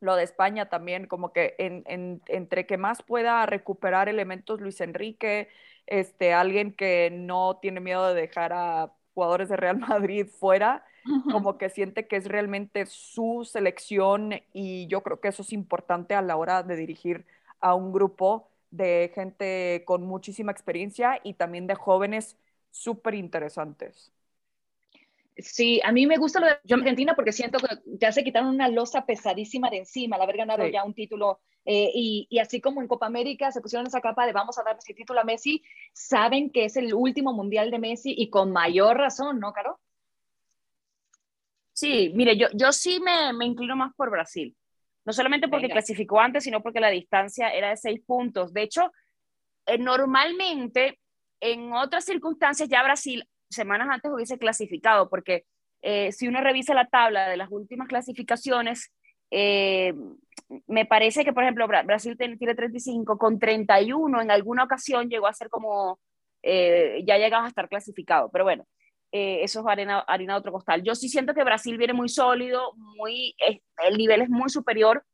[0.00, 5.48] lo de España también, como que en, entre que más pueda recuperar elementos Luis Enrique,
[5.86, 10.84] este, alguien que no tiene miedo de dejar a jugadores de Real Madrid fuera,
[11.30, 16.14] como que siente que es realmente su selección y yo creo que eso es importante
[16.14, 17.24] a la hora de dirigir
[17.60, 22.36] a un grupo de gente con muchísima experiencia y también de jóvenes
[22.70, 24.12] súper interesantes.
[25.38, 28.68] Sí, a mí me gusta lo de Argentina porque siento que ya se quitaron una
[28.68, 31.40] losa pesadísima de encima al haber ganado ya un título.
[31.66, 34.62] Eh, y, y, así como en Copa América se pusieron esa capa de vamos a
[34.62, 38.52] dar ese título a Messi, saben que es el último mundial de Messi y con
[38.52, 39.80] mayor razón, ¿no, Caro?
[41.76, 44.56] Sí, mire, yo, yo sí me, me inclino más por Brasil.
[45.04, 48.54] No solamente porque clasificó antes, sino porque la distancia era de seis puntos.
[48.54, 48.90] De hecho,
[49.66, 50.98] eh, normalmente
[51.38, 55.44] en otras circunstancias ya Brasil semanas antes hubiese clasificado, porque
[55.82, 58.90] eh, si uno revisa la tabla de las últimas clasificaciones,
[59.30, 59.92] eh,
[60.66, 65.34] me parece que, por ejemplo, Brasil tiene 35 con 31, en alguna ocasión llegó a
[65.34, 66.00] ser como,
[66.42, 68.66] ya llegaba a estar clasificado, pero bueno,
[69.12, 70.82] eso es harina, harina de otro costal.
[70.82, 73.34] Yo sí siento que Brasil viene muy sólido, muy,
[73.84, 75.04] el nivel es muy superior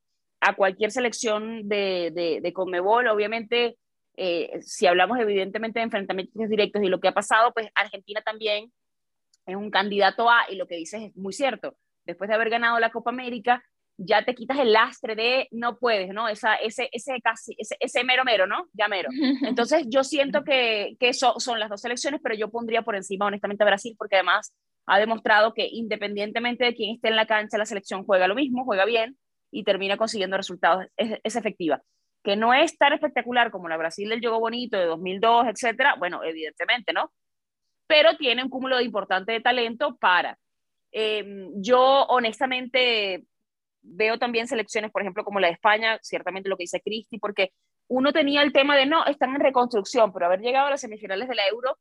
[0.41, 3.79] a cualquier selección de, de, de Conmebol, obviamente
[4.17, 8.73] eh, si hablamos evidentemente de enfrentamientos directos y lo que ha pasado, pues Argentina también
[9.47, 12.79] es un candidato a, y lo que dices es muy cierto, después de haber ganado
[12.79, 13.65] la Copa América,
[13.97, 16.29] ya te quitas el lastre de no puedes, ¿no?
[16.29, 18.69] Esa, ese, ese, casi, ese, ese mero mero, ¿no?
[18.73, 19.09] Ya mero.
[19.43, 23.27] Entonces yo siento que, que eso son las dos selecciones, pero yo pondría por encima
[23.27, 24.55] honestamente a Brasil, porque además
[24.87, 28.65] ha demostrado que independientemente de quién esté en la cancha, la selección juega lo mismo,
[28.65, 29.17] juega bien
[29.51, 31.83] y termina consiguiendo resultados, es, es efectiva
[32.23, 36.23] que no es tan espectacular como la Brasil del Juego Bonito de 2002, etcétera, bueno,
[36.23, 37.13] evidentemente, ¿no?
[37.87, 40.39] Pero tiene un cúmulo de importante de talento para.
[40.93, 43.25] Em, yo, honestamente,
[43.83, 47.53] veo también selecciones, por ejemplo, como la de España, ciertamente lo que dice Cristi, porque
[47.89, 51.29] uno tenía el tema de no, están en reconstrucción, pero haber llegado a las semifinales
[51.29, 51.79] de la Euro,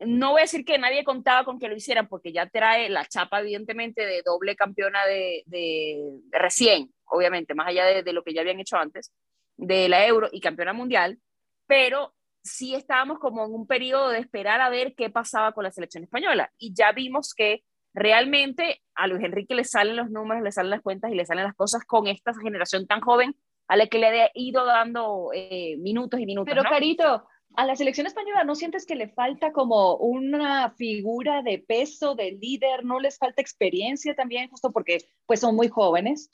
[0.00, 3.04] no voy a decir que nadie contaba con que lo hicieran, porque ya trae la
[3.04, 5.98] chapa, evidentemente, de doble campeona de, de,
[6.30, 9.12] recién, obviamente, más allá de, de, lo que ya habían hecho antes
[9.56, 11.18] de la Euro y campeona mundial,
[11.66, 15.70] pero sí estábamos como en un periodo de esperar a ver qué pasaba con la
[15.70, 16.50] selección española.
[16.58, 17.62] Y ya vimos que
[17.94, 21.44] realmente a Luis Enrique le salen los números, le salen las cuentas y le salen
[21.44, 23.34] las cosas con esta generación tan joven
[23.68, 26.52] a la que le ha ido dando eh, minutos y minutos.
[26.52, 27.24] Pero Carito,
[27.56, 32.32] a la selección española no sientes que le falta como una figura de peso, de
[32.32, 36.30] líder, no les falta experiencia también, justo porque pues son muy jóvenes.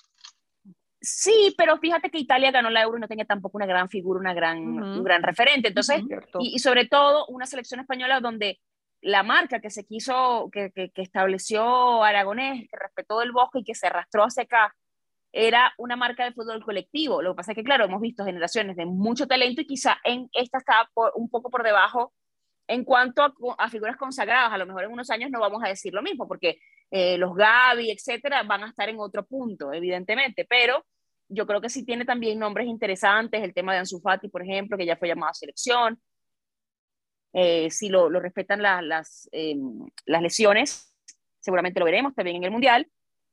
[1.00, 4.18] Sí, pero fíjate que Italia ganó la Euro y no tenía tampoco una gran figura,
[4.18, 5.68] una gran, un gran referente.
[5.68, 6.02] Entonces,
[6.40, 8.58] y, sobre todo una selección española donde
[9.00, 13.74] la marca que se quiso, que, que, estableció Aragonés, que respetó el bosque y que
[13.74, 14.74] se arrastró hacia acá,
[15.32, 17.22] era una marca de fútbol colectivo.
[17.22, 20.28] Lo que pasa es que, claro, hemos visto generaciones de mucho talento y quizá en
[20.32, 22.14] esta está un poco por debajo
[22.68, 23.22] en cuanto
[23.58, 24.52] a, figuras consagradas.
[24.52, 26.58] A lo mejor en unos años no vamos a decir lo mismo, porque
[26.90, 30.84] eh, los Gaby, etcétera, van a estar en otro punto, evidentemente, pero
[31.28, 34.76] yo creo que sí tiene también nombres interesantes, el tema de Ansu Fati, por ejemplo,
[34.78, 36.00] que ya fue llamado a selección,
[37.38, 39.56] eh, si lo, lo respetan las, eh,
[40.06, 40.96] las lesiones,
[41.38, 42.90] seguramente lo veremos también en el Mundial,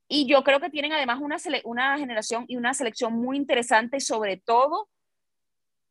[0.09, 4.35] y yo creo que tienen además una, una generación y una selección muy interesante, sobre
[4.35, 4.89] todo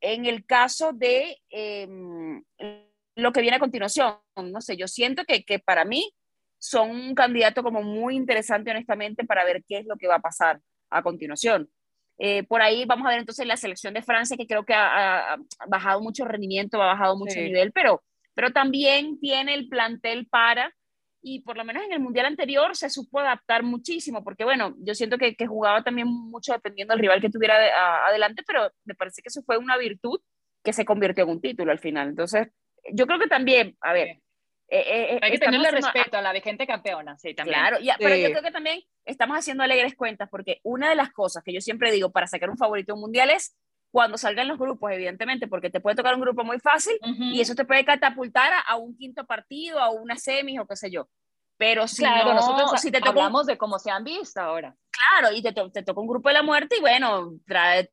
[0.03, 2.44] en el caso de em,
[3.14, 4.18] lo que viene a continuación.
[4.37, 6.12] No sé, yo siento que, que para mí
[6.59, 10.20] son un candidato como muy interesante, honestamente, para ver qué es lo que va a
[10.20, 11.70] pasar a continuación.
[12.25, 15.33] Eh, por ahí vamos a ver entonces la selección de Francia, que creo que ha,
[15.35, 17.41] ha bajado mucho rendimiento, ha bajado mucho sí.
[17.41, 18.01] nivel, pero,
[18.33, 20.73] pero también tiene el plantel para,
[21.21, 24.95] y por lo menos en el Mundial anterior se supo adaptar muchísimo, porque bueno, yo
[24.95, 28.71] siento que, que jugaba también mucho dependiendo del rival que tuviera de, a, adelante, pero
[28.85, 30.21] me parece que eso fue una virtud
[30.63, 32.11] que se convirtió en un título al final.
[32.11, 32.47] Entonces,
[32.93, 34.21] yo creo que también, a ver,
[34.75, 36.21] eh, eh, Hay que tenerle respeto a...
[36.21, 37.59] a la vigente campeona, sí, también.
[37.59, 37.93] Claro, y, sí.
[37.99, 41.53] pero yo creo que también estamos haciendo alegres cuentas, porque una de las cosas que
[41.53, 43.55] yo siempre digo para sacar un favorito mundial es
[43.91, 47.35] cuando salgan los grupos, evidentemente, porque te puede tocar un grupo muy fácil uh -huh.
[47.35, 50.77] y eso te puede catapultar a, a, un quinto partido, a una semis o qué
[50.77, 51.07] sé yo.
[51.59, 54.75] Pero si claro, no, nosotros si te hablamos de cómo se han visto ahora.
[54.91, 57.91] Claro, y te, te toca un grupo de la muerte y bueno, trae,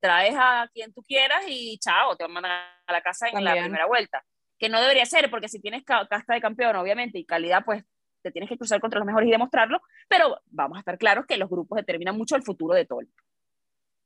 [0.00, 2.52] traes a quien tú quieras y chao, te van a mandar
[2.86, 3.56] a la casa en También.
[3.56, 4.24] la primera vuelta
[4.64, 7.84] que no debería ser, porque si tienes casta de campeón, obviamente, y calidad, pues
[8.22, 11.36] te tienes que cruzar contra los mejores y demostrarlo, pero vamos a estar claros que
[11.36, 13.00] los grupos determinan mucho el futuro de todo.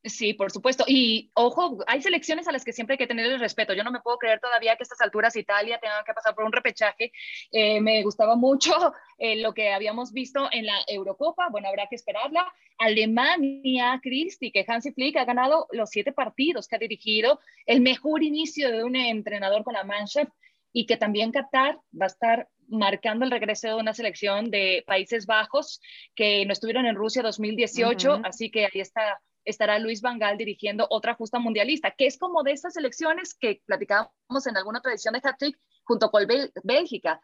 [0.02, 0.84] Sí, por supuesto.
[0.86, 3.72] Y ojo, hay selecciones a las que siempre hay que tener el respeto.
[3.74, 6.44] Yo no me puedo creer todavía que a estas alturas Italia tenga que pasar por
[6.44, 7.12] un repechaje.
[7.52, 8.72] Eh, me gustaba mucho
[9.18, 11.48] eh, lo que habíamos visto en la Eurocopa.
[11.50, 12.52] Bueno, habrá que esperarla.
[12.78, 18.22] Alemania, Cristi, que Hansi Flick ha ganado los siete partidos que ha dirigido, el mejor
[18.22, 20.32] inicio de un entrenador con la Mannschaft
[20.72, 25.26] y que también Qatar va a estar marcando el regreso de una selección de Países
[25.26, 25.80] Bajos
[26.14, 28.28] que no estuvieron en Rusia 2018, uh -huh.
[28.28, 32.52] así que ahí está estará Luis Vangal dirigiendo otra justa mundialista, que es como de
[32.52, 35.42] esas elecciones que platicábamos en alguna tradición de hat
[35.84, 36.26] junto con
[36.64, 37.20] Bélgica.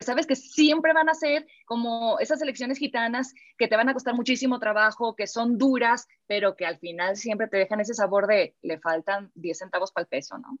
[0.00, 4.14] Sabes que siempre van a ser como esas elecciones gitanas que te van a costar
[4.14, 8.54] muchísimo trabajo, que son duras, pero que al final siempre te dejan ese sabor de
[8.62, 10.58] le faltan 10 centavos para el peso, ¿no?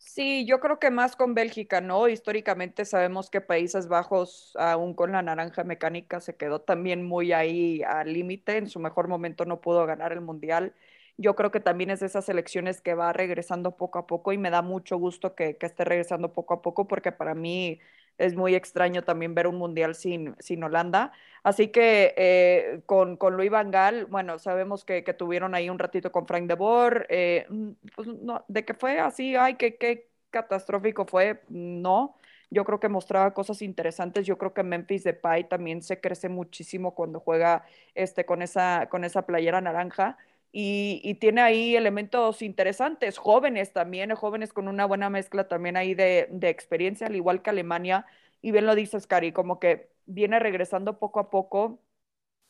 [0.00, 2.08] Sí, yo creo que más con Bélgica, ¿no?
[2.08, 7.82] Históricamente sabemos que Países Bajos, aún con la naranja mecánica, se quedó también muy ahí
[7.82, 8.56] al límite.
[8.58, 10.72] En su mejor momento no pudo ganar el Mundial.
[11.16, 14.38] Yo creo que también es de esas elecciones que va regresando poco a poco y
[14.38, 17.80] me da mucho gusto que, que esté regresando poco a poco porque para mí
[18.18, 21.12] es muy extraño también ver un mundial sin, sin Holanda.
[21.42, 23.70] Así que eh, con, con Luis Van
[24.08, 28.08] bueno, sabemos que, que, tuvieron ahí un ratito con Frank de Boer, eh, mm, pues
[28.48, 32.16] de que fue así, ay, qué, qué catastrófico fue, no.
[32.50, 34.26] Yo creo que mostraba cosas interesantes.
[34.26, 39.04] Yo creo que Memphis Depay también se crece muchísimo cuando juega este, con, esa, con
[39.04, 40.16] esa playera naranja.
[40.50, 45.94] Y, y, tiene ahí elementos interesantes, jóvenes también, jóvenes con una buena mezcla también ahí
[45.94, 48.06] de, de, experiencia, al igual que Alemania.
[48.40, 51.80] Y bien lo dices, Cari, como que viene regresando poco a poco.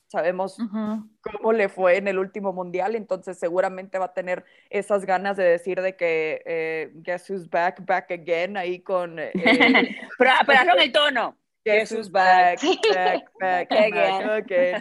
[0.07, 1.11] Sabemos uh -huh.
[1.21, 5.45] cómo le fue en el último mundial, entonces seguramente va a tener esas ganas de
[5.45, 9.19] decir de que eh, Guess who's back, back again, ahí con...
[9.19, 9.33] Eh,
[10.19, 11.37] pero, pero hazlo en el tono.
[11.65, 14.75] Jesus back, back, back, back, okay.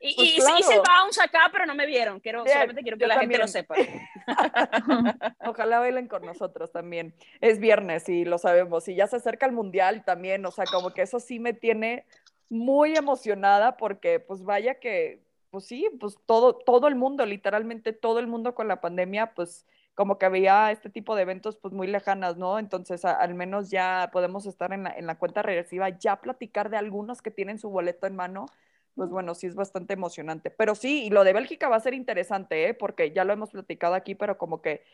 [0.00, 0.58] Y, pues y claro.
[0.58, 2.20] hice el bounce acá, pero no me vieron.
[2.20, 3.40] Quiero, yeah, solamente quiero que la también.
[3.40, 3.74] gente lo sepa.
[5.46, 7.14] Ojalá bailen con nosotros también.
[7.40, 8.86] Es viernes y lo sabemos.
[8.88, 10.44] Y ya se acerca el mundial también.
[10.44, 12.04] O sea, como que eso sí me tiene
[12.50, 18.18] muy emocionada porque, pues vaya que, pues sí, pues todo, todo el mundo, literalmente todo
[18.18, 21.86] el mundo con la pandemia, pues como que veía este tipo de eventos pues muy
[21.86, 22.58] lejanas, ¿no?
[22.58, 26.68] Entonces a, al menos ya podemos estar en la, en la, cuenta regresiva, ya platicar
[26.68, 28.46] de algunos que tienen su boleto en mano,
[28.94, 30.50] pues bueno, sí es bastante emocionante.
[30.50, 32.74] Pero sí, y lo de Bélgica va a ser interesante, ¿eh?
[32.74, 34.84] Porque ya lo hemos platicado aquí, pero como que...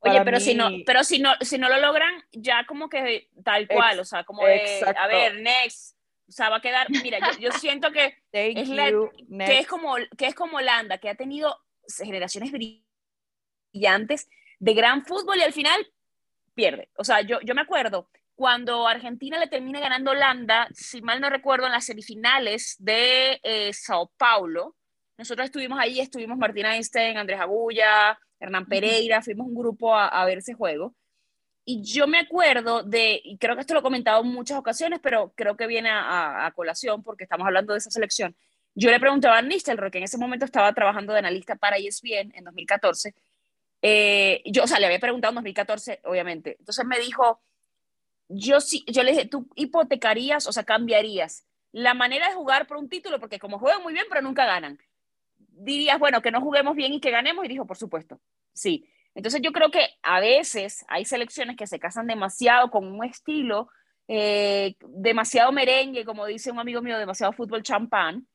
[0.00, 0.42] Oye, pero mí...
[0.42, 4.00] si no, pero si no, si no lo logran, ya como que tal cual, Ex
[4.00, 5.96] o sea, como de, a ver, next,
[6.26, 8.90] o sea, va a quedar, mira, yo, yo siento que es, la,
[9.46, 11.54] que es como que es como Holanda, que ha tenido
[11.98, 15.84] generaciones brillantes de gran fútbol y al final
[16.54, 16.88] pierde.
[16.96, 21.28] O sea, yo, yo me acuerdo cuando Argentina le termina ganando Holanda, si mal no
[21.28, 24.76] recuerdo, en las semifinales de eh, Sao Paulo,
[25.18, 30.24] nosotros estuvimos ahí, estuvimos Martina Einstein, Andrés Agulla, Hernán Pereira, fuimos un grupo a, a,
[30.24, 30.94] ver ese juego.
[31.66, 35.00] Y yo me acuerdo de, y creo que esto lo he comentado en muchas ocasiones,
[35.02, 38.34] pero creo que viene a, a colación porque estamos hablando de esa selección.
[38.74, 42.32] Yo le preguntaba a Nistelrooy, que en ese momento estaba trabajando de analista para ESPN
[42.34, 43.14] en 2014,
[43.82, 46.56] eh, yo, o sea, le había preguntado en 2014, obviamente.
[46.58, 47.40] Entonces me dijo,
[48.28, 52.76] yo sí, yo le dije, tú hipotecarías, o sea, cambiarías la manera de jugar por
[52.76, 54.78] un título, porque como juegan muy bien, pero nunca ganan.
[55.38, 58.20] Dirías, bueno, que no juguemos bien y que ganemos, y dijo, por supuesto,
[58.52, 58.88] sí.
[59.14, 63.68] Entonces yo creo que a veces hay selecciones que se casan demasiado con un estilo,
[64.08, 68.26] eh, demasiado merengue, como dice un amigo mío, demasiado fútbol champán,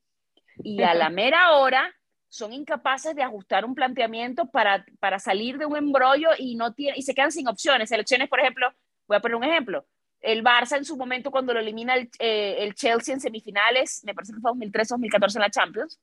[0.58, 1.94] y a la mera hora
[2.28, 6.98] son incapaces de ajustar un planteamiento para, para salir de un embrollo y, no tiene,
[6.98, 7.88] y se quedan sin opciones.
[7.88, 8.72] Selecciones, por ejemplo,
[9.06, 9.86] voy a poner un ejemplo.
[10.20, 14.14] El Barça en su momento cuando lo elimina el, eh, el Chelsea en semifinales, me
[14.14, 16.00] parece que fue 2013-2014 en la Champions,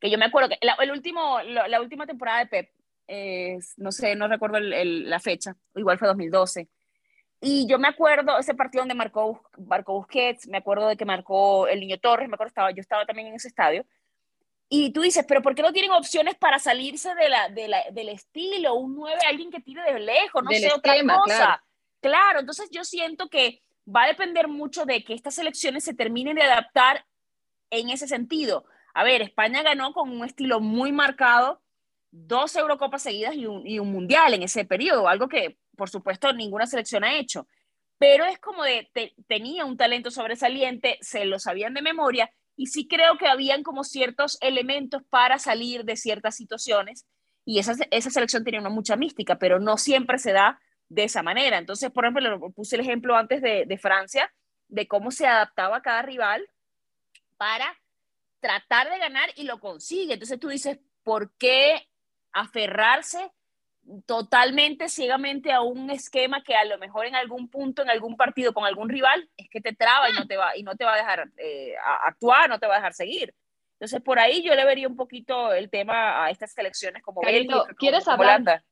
[0.00, 2.70] que yo me acuerdo que la, el último, la, última temporada de Pep,
[3.76, 6.68] no sé, no recuerdo la fecha, igual fue 2012.
[7.40, 11.68] Y yo me acuerdo ese partido donde marcó, marcó Busquets, me acuerdo de que marcó
[11.68, 13.86] el Niño Torres, me acuerdo, estaba, yo estaba también en ese estadio.
[14.68, 17.82] Y tú dices, pero ¿por qué no tienen opciones para salirse de la, de la,
[17.90, 18.74] del estilo?
[18.74, 21.36] Un 9, alguien que tire de lejos, no del sé, esquema, otra cosa.
[21.36, 21.62] Claro.
[22.00, 26.36] claro, entonces yo siento que va a depender mucho de que estas selecciones se terminen
[26.36, 27.06] de adaptar
[27.70, 28.66] en ese sentido.
[28.92, 31.62] A ver, España ganó con un estilo muy marcado,
[32.10, 36.32] dos Eurocopas seguidas y un, y un Mundial en ese periodo, algo que, por supuesto,
[36.32, 37.46] ninguna selección ha hecho.
[37.98, 42.66] Pero es como de, te, tenía un talento sobresaliente, se lo sabían de memoria y
[42.66, 47.06] sí creo que habían como ciertos elementos para salir de ciertas situaciones
[47.44, 51.22] y esa, esa selección tenía una mucha mística, pero no siempre se da de esa
[51.22, 51.56] manera.
[51.56, 54.34] Entonces, por ejemplo, puse el ejemplo antes de, de Francia,
[54.66, 56.46] de cómo se adaptaba cada rival
[57.36, 57.78] para
[58.40, 60.14] tratar de ganar y lo consigue.
[60.14, 61.88] Entonces tú dices, ¿por qué
[62.32, 63.30] aferrarse
[64.06, 68.52] totalmente ciegamente a un esquema que a lo mejor en algún punto, en algún partido
[68.52, 70.94] con algún rival, es que te traba y no te va, y no te va
[70.94, 73.34] a dejar eh, a actuar, no te va a dejar seguir.
[73.74, 77.58] Entonces, por ahí yo le vería un poquito el tema a estas selecciones como Carito,
[77.58, 78.40] Bélgica, ¿quieres como hablar?
[78.40, 78.64] Holanda.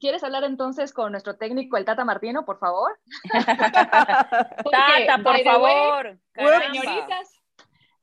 [0.00, 2.98] ¿Quieres hablar entonces con nuestro técnico, el Tata Martino, por favor?
[4.70, 6.18] Tata, por favor.
[6.36, 7.42] Way, señoritas,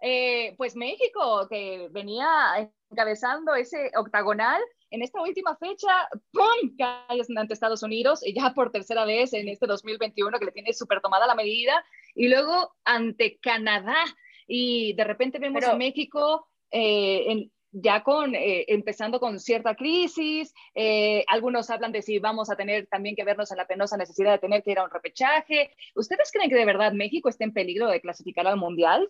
[0.02, 4.62] eh, pues México, que venía encabezando ese octagonal,
[4.92, 6.76] en esta última fecha, ¡pum!
[6.78, 10.74] cae ante Estados Unidos, y ya por tercera vez en este 2021 que le tiene
[10.74, 11.84] súper tomada la medida,
[12.16, 14.04] y luego ante Canadá,
[14.48, 21.24] y de repente vemos a México eh, ya con, eh, empezando con cierta crisis, eh,
[21.28, 24.40] algunos hablan de si vamos a tener también que vernos en la penosa necesidad de
[24.40, 25.72] tener que ir a un repechaje.
[25.96, 29.10] ¿Ustedes creen que de verdad México está en peligro de clasificar al Mundial?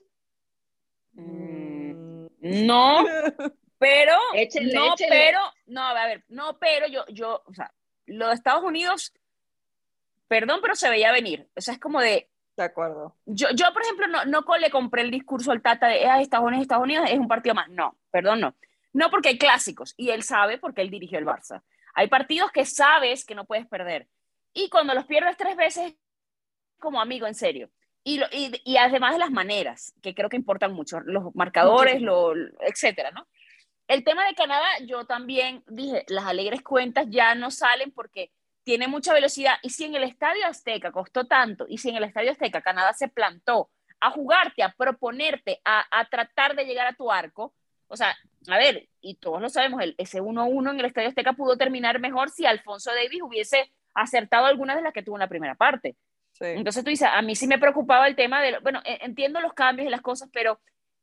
[1.13, 3.05] Mm, no,
[3.79, 4.13] pero,
[4.73, 7.73] no, pero, no, a ver, no, pero yo, yo, o sea,
[8.05, 9.13] lo de Estados Unidos,
[10.27, 11.47] perdón, pero se veía venir.
[11.55, 13.15] O sea, es como de, de acuerdo.
[13.25, 16.45] Yo, yo por ejemplo, no, no le compré el discurso al Tata de ah, Estados
[16.45, 17.69] Unidos, Estados Unidos es un partido más.
[17.69, 18.55] No, perdón, no.
[18.91, 21.61] No porque hay clásicos, y él sabe porque él dirigió el Barça.
[21.93, 24.07] Hay partidos que sabes que no puedes perder.
[24.53, 25.95] Y cuando los pierdes tres veces,
[26.79, 27.69] como amigo, en serio.
[28.03, 32.33] Y, y, y además de las maneras, que creo que importan mucho, los marcadores, lo,
[32.61, 33.27] etcétera, ¿no?
[33.89, 38.31] El tema de Canadá, yo también dije, las alegres cuentas ya no salen porque
[38.63, 39.55] tiene mucha velocidad.
[39.63, 42.93] Y si en el Estadio Azteca costó tanto, y si en el Estadio Azteca Canadá
[42.93, 47.55] se plantó a jugarte, a proponerte, a, tratar de llegar a tu arco,
[47.87, 48.15] o sea,
[48.47, 51.99] a ver, y todos lo sabemos, el, ese 1-1 en el Estadio Azteca pudo terminar
[51.99, 55.97] mejor si Alfonso Davis hubiese acertado algunas de las que tuvo en la primera parte.
[56.39, 59.53] Entonces tú dices, a mí sí me preocupaba el tema de, bueno, e, entiendo los
[59.53, 60.59] cambios y las cosas, pero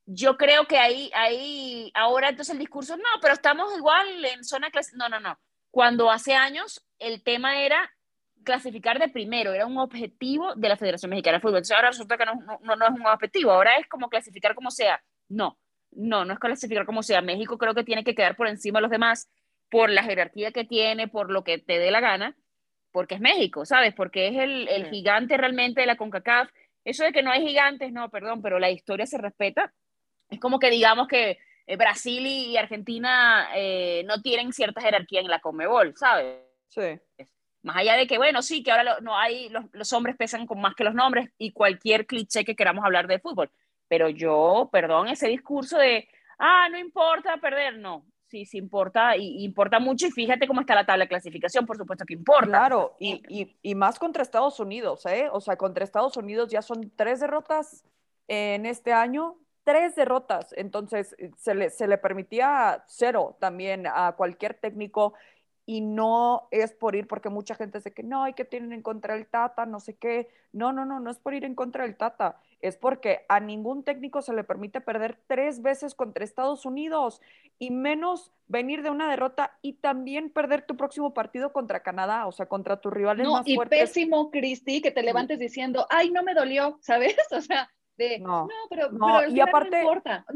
[0.06, 4.70] yo creo que ahí, ahí, ahora entonces el discurso, no, pero estamos igual en zona
[4.70, 5.38] clase, no, no, no.
[5.70, 7.92] Cuando hace años el tema era
[8.44, 11.56] clasificar de primero, era un objetivo de la Federación Mexicana de Fútbol.
[11.56, 14.70] Entonces ahora resulta que no, no, no, es un objetivo, ahora es como clasificar como
[14.70, 15.02] sea.
[15.28, 15.58] No,
[15.90, 17.20] no, no es clasificar como sea.
[17.20, 19.28] México creo que tiene que quedar por encima de los demás
[19.68, 22.36] por la jerarquía que tiene, por lo que te dé la gana,
[22.92, 23.92] porque es México, ¿sabes?
[23.94, 26.48] Porque es el, el gigante realmente de la CONCACAF.
[26.84, 29.74] Eso de que no hay gigantes, no, perdón, pero la historia se respeta.
[30.28, 35.28] Es como que digamos que eh, Brasil y Argentina eh, no tienen cierta jerarquía en
[35.28, 36.38] la Conmebol, ¿sabes?
[36.68, 37.00] Sí.
[37.62, 40.76] Más allá de que, bueno, sí, que ahora no hay, los, hombres pesan con más
[40.76, 43.50] que los nombres y cualquier cliché que queramos hablar de fútbol.
[43.88, 46.08] Pero yo, perdón, ese discurso de,
[46.38, 48.06] ah, no importa perder, no.
[48.28, 51.76] Sí, sí importa, y, importa mucho, y fíjate cómo está la tabla de clasificación, por
[51.76, 52.46] supuesto que importa.
[52.46, 55.28] Claro, y, y, y más contra Estados Unidos, ¿eh?
[55.32, 57.84] O sea, contra Estados Unidos ya son tres derrotas
[58.28, 59.36] en este año,
[59.66, 65.14] tres derrotas, entonces eh, se le, se le permitía cero también a cualquier técnico
[65.68, 68.82] y no es por ir, porque mucha gente dice que no, hay que tienen en
[68.82, 70.28] contra el Tata, no sé qué.
[70.52, 73.82] No, no, no, no es por ir en contra del Tata, es porque a ningún
[73.82, 77.20] técnico se le permite perder tres veces contra Estados Unidos
[77.58, 82.32] y menos venir de una derrota y también perder tu próximo partido contra Canadá, o
[82.32, 86.34] sea, contra tus rivales no, y pésimo, Cristi, que te levantes diciendo, ay, no me
[86.34, 87.16] dolió, ¿sabes?
[87.32, 87.68] O sea,
[88.20, 88.90] no, pero,
[89.28, 89.82] y aparte,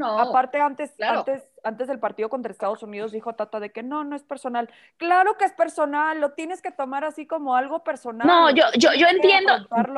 [0.01, 4.17] aparte antes, antes, antes del partido contra Estados Unidos dijo Tata de que no, no
[4.17, 4.71] es personal.
[4.97, 8.27] Claro que es personal, lo tienes que tomar así como algo personal.
[8.27, 9.53] No, yo, yo, yo entiendo,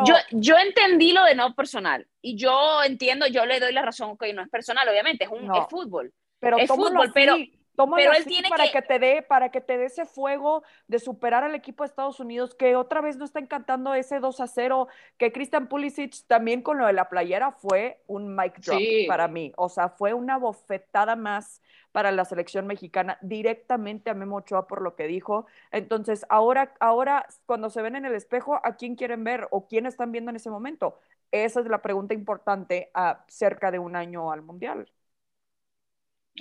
[0.04, 4.16] yo, yo entendí lo de no personal y yo entiendo, yo le doy la razón
[4.16, 6.12] que no es personal, obviamente, es un fútbol.
[6.40, 7.36] Pero es fútbol, pero
[7.76, 8.82] pero él tiene para que...
[8.82, 12.54] te dé para que te dé ese fuego de superar al equipo de Estados Unidos
[12.54, 16.78] que otra vez no está encantando ese 2 a 0 que Christian Pulisic también con
[16.78, 21.16] lo de la playera fue un mic drop para mí, o sea, fue una bofetada
[21.16, 21.60] más
[21.92, 25.46] para la selección mexicana directamente a Memo Ochoa por lo que dijo.
[25.70, 29.86] Entonces, ahora ahora cuando se ven en el espejo, ¿a quién quieren ver o quién
[29.86, 30.98] están viendo en ese momento?
[31.30, 34.90] Esa es la pregunta importante a cerca de un año al Mundial.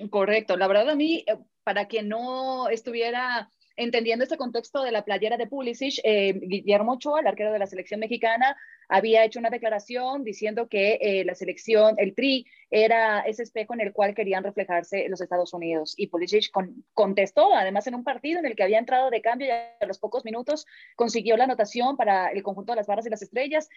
[0.10, 0.58] Correcto.
[0.58, 5.38] La verdad a mí, eh, para quien no estuviera entendiendo este contexto de la playera
[5.38, 8.56] de Pulisic, eh, Guillermo Ochoa, el arquero de la selección mexicana,
[8.89, 13.82] había hecho una declaración diciendo que eh, la selección, el Tri, era ese espejo en
[13.82, 15.94] el cual querían reflejarse los Estados Unidos.
[15.98, 16.52] Y Pulisic
[16.94, 20.00] contestó, además en un partido en el que había entrado de cambio y a los
[20.00, 20.66] pocos minutos
[20.96, 23.70] consiguió la anotación para el conjunto de las barras y las estrellas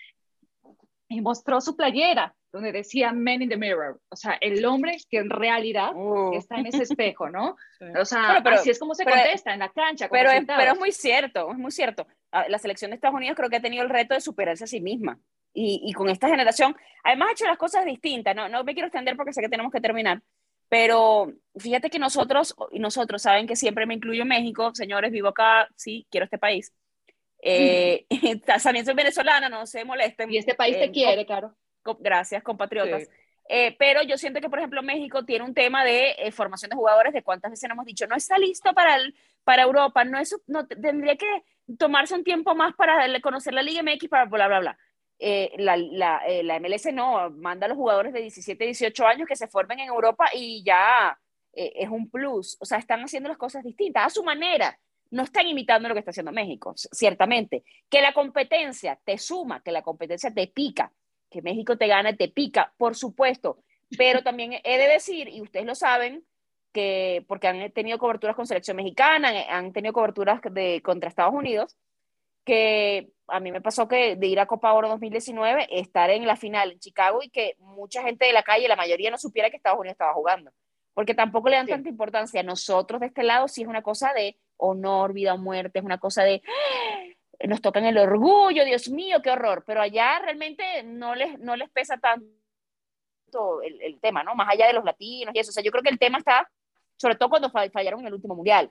[1.08, 5.18] y mostró su playera donde decía Men in the Mirror, o sea, el hombre que
[5.18, 6.34] en realidad uh.
[6.34, 7.56] está en ese espejo, ¿no?
[8.00, 10.08] O sea, pero, así es como se contesta en la cancha.
[10.08, 12.06] Pero es, pero es muy cierto, es muy cierto.
[12.30, 14.68] Ah, la selección de Estados Unidos creo que ha tenido el reto de superarse a
[14.68, 15.18] sí misma.
[15.52, 18.86] Y, y con esta generación, además ha hecho las cosas distintas, no, no me quiero
[18.86, 20.22] extender porque sé que tenemos que terminar,
[20.68, 25.28] pero fíjate que nosotros, y nosotros saben que siempre me incluyo en México, señores, vivo
[25.28, 26.72] acá, sí, quiero este país,
[27.46, 28.06] eh,
[28.62, 30.32] también soy venezolana, no se molesten.
[30.32, 31.54] Y este país te eh, quiere, Caro.
[32.00, 33.08] gracias, compatriotas.
[33.48, 36.76] Eh, pero yo siento que, por ejemplo, México tiene un tema de eh, formación de
[36.76, 39.14] jugadores, de cuántas veces hemos dicho, no está listo para, el,
[39.44, 41.44] para Europa, no, es, no tendría que
[41.78, 44.78] tomarse un tiempo más para conocer la Liga MX, para bla, bla, bla.
[45.18, 49.28] eh, la, la, eh, la, MLS no, manda a los jugadores de 17, 18 años
[49.28, 51.18] que se formen en Europa y ya
[51.52, 52.56] eh, es un plus.
[52.60, 54.78] O sea, están haciendo las cosas distintas a su manera.
[55.14, 57.62] No están imitando lo que está haciendo México, ciertamente.
[57.88, 60.92] Que la competencia te suma, que la competencia te pica,
[61.30, 63.58] que México te gana, te pica, por supuesto.
[63.96, 66.24] Pero también he de decir, y ustedes lo saben,
[66.72, 71.76] que porque han tenido coberturas con selección mexicana, han tenido coberturas de, contra Estados Unidos,
[72.44, 76.34] que a mí me pasó que de ir a Copa Oro 2019, estar en la
[76.34, 79.56] final en Chicago y que mucha gente de la calle, la mayoría no supiera que
[79.56, 80.50] Estados Unidos estaba jugando,
[80.92, 82.42] porque tampoco le dan tanta importancia.
[82.42, 85.98] Nosotros de este lado sí es una cosa de honor, vida o muerte, es una
[85.98, 87.04] cosa de ¡Ah!
[87.46, 91.70] nos tocan el orgullo, Dios mío, qué horror, pero allá realmente no les, no les
[91.70, 94.34] pesa tanto el, el tema, ¿no?
[94.34, 95.50] Más allá de los latinos y eso.
[95.50, 96.50] O sea, yo creo que el tema está,
[96.96, 98.70] sobre todo cuando fallaron en el último mundial.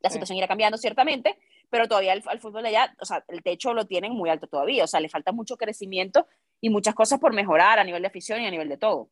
[0.00, 1.38] La situación irá cambiando, ciertamente,
[1.70, 4.84] pero todavía el, fútbol de allá, o sea, el techo lo tienen muy alto todavía,
[4.84, 6.26] o sea, le falta mucho crecimiento
[6.60, 9.08] y muchas cosas por mejorar a nivel de afición y a nivel de todo.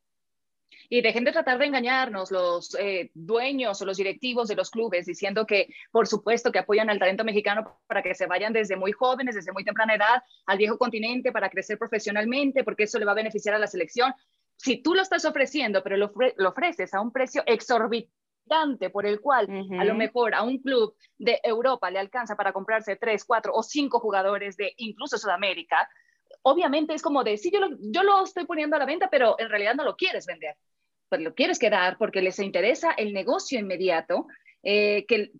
[0.88, 5.06] Y dejen de tratar de engañarnos los eh, dueños o los directivos de los clubes
[5.06, 8.92] diciendo que, por supuesto, que apoyan al talento mexicano para que se vayan desde muy
[8.92, 13.12] jóvenes, desde muy temprana edad, al viejo continente para crecer profesionalmente, porque eso le va
[13.12, 14.12] a beneficiar a la selección.
[14.56, 19.20] Si tú lo estás ofreciendo, pero lo, lo ofreces a un precio exorbitante, por el
[19.20, 19.48] cual
[19.78, 23.62] a lo mejor a un club de Europa le alcanza para comprarse tres, cuatro o
[23.62, 25.88] cinco jugadores de incluso Sudamérica,
[26.42, 29.36] obviamente es como de, sí, yo lo, yo lo estoy poniendo a la venta, pero
[29.38, 30.56] en realidad no lo quieres vender,
[31.08, 34.26] pues lo quieres quedar porque les interesa el negocio inmediato,
[34.62, 35.32] eh, que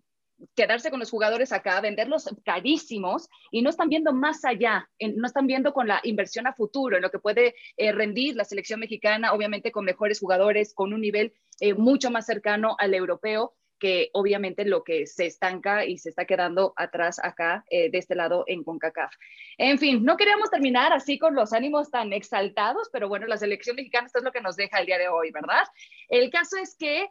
[0.55, 5.47] quedarse con los jugadores acá, venderlos carísimos y no están viendo más allá, no están
[5.47, 9.33] viendo con la inversión a futuro, en lo que puede eh, rendir la selección mexicana,
[9.33, 14.63] obviamente con mejores jugadores, con un nivel eh, mucho más cercano al europeo que obviamente
[14.63, 18.63] lo que se estanca y se está quedando atrás acá eh, de este lado en
[18.63, 19.11] CONCACAF.
[19.57, 23.75] En fin, no queríamos terminar así con los ánimos tan exaltados, pero bueno, la selección
[23.75, 25.63] mexicana esto es lo que nos deja el día de hoy, ¿verdad?
[26.09, 27.09] El caso es que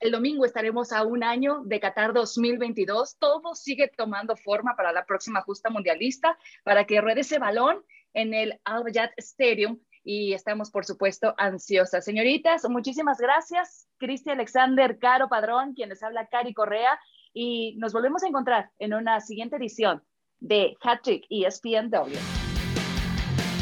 [0.00, 3.18] el domingo estaremos a un año de Qatar 2022.
[3.18, 7.84] Todo sigue tomando forma para la próxima justa mundialista, para que ruede ese balón
[8.14, 9.80] en el Al Bayat Stadium.
[10.02, 12.04] Y estamos, por supuesto, ansiosas.
[12.04, 13.88] Señoritas, muchísimas gracias.
[13.98, 16.98] Cristi Alexander, Caro Padrón, quienes habla Cari Correa.
[17.32, 20.02] Y nos volvemos a encontrar en una siguiente edición
[20.40, 22.16] de Hattrick ESPNW.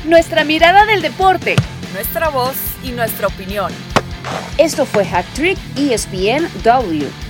[0.07, 1.57] Nuestra mirada del deporte.
[1.93, 3.73] Nuestra voz y nuestra opinión.
[4.59, 7.28] Esto fue Hack Trick ESPN W.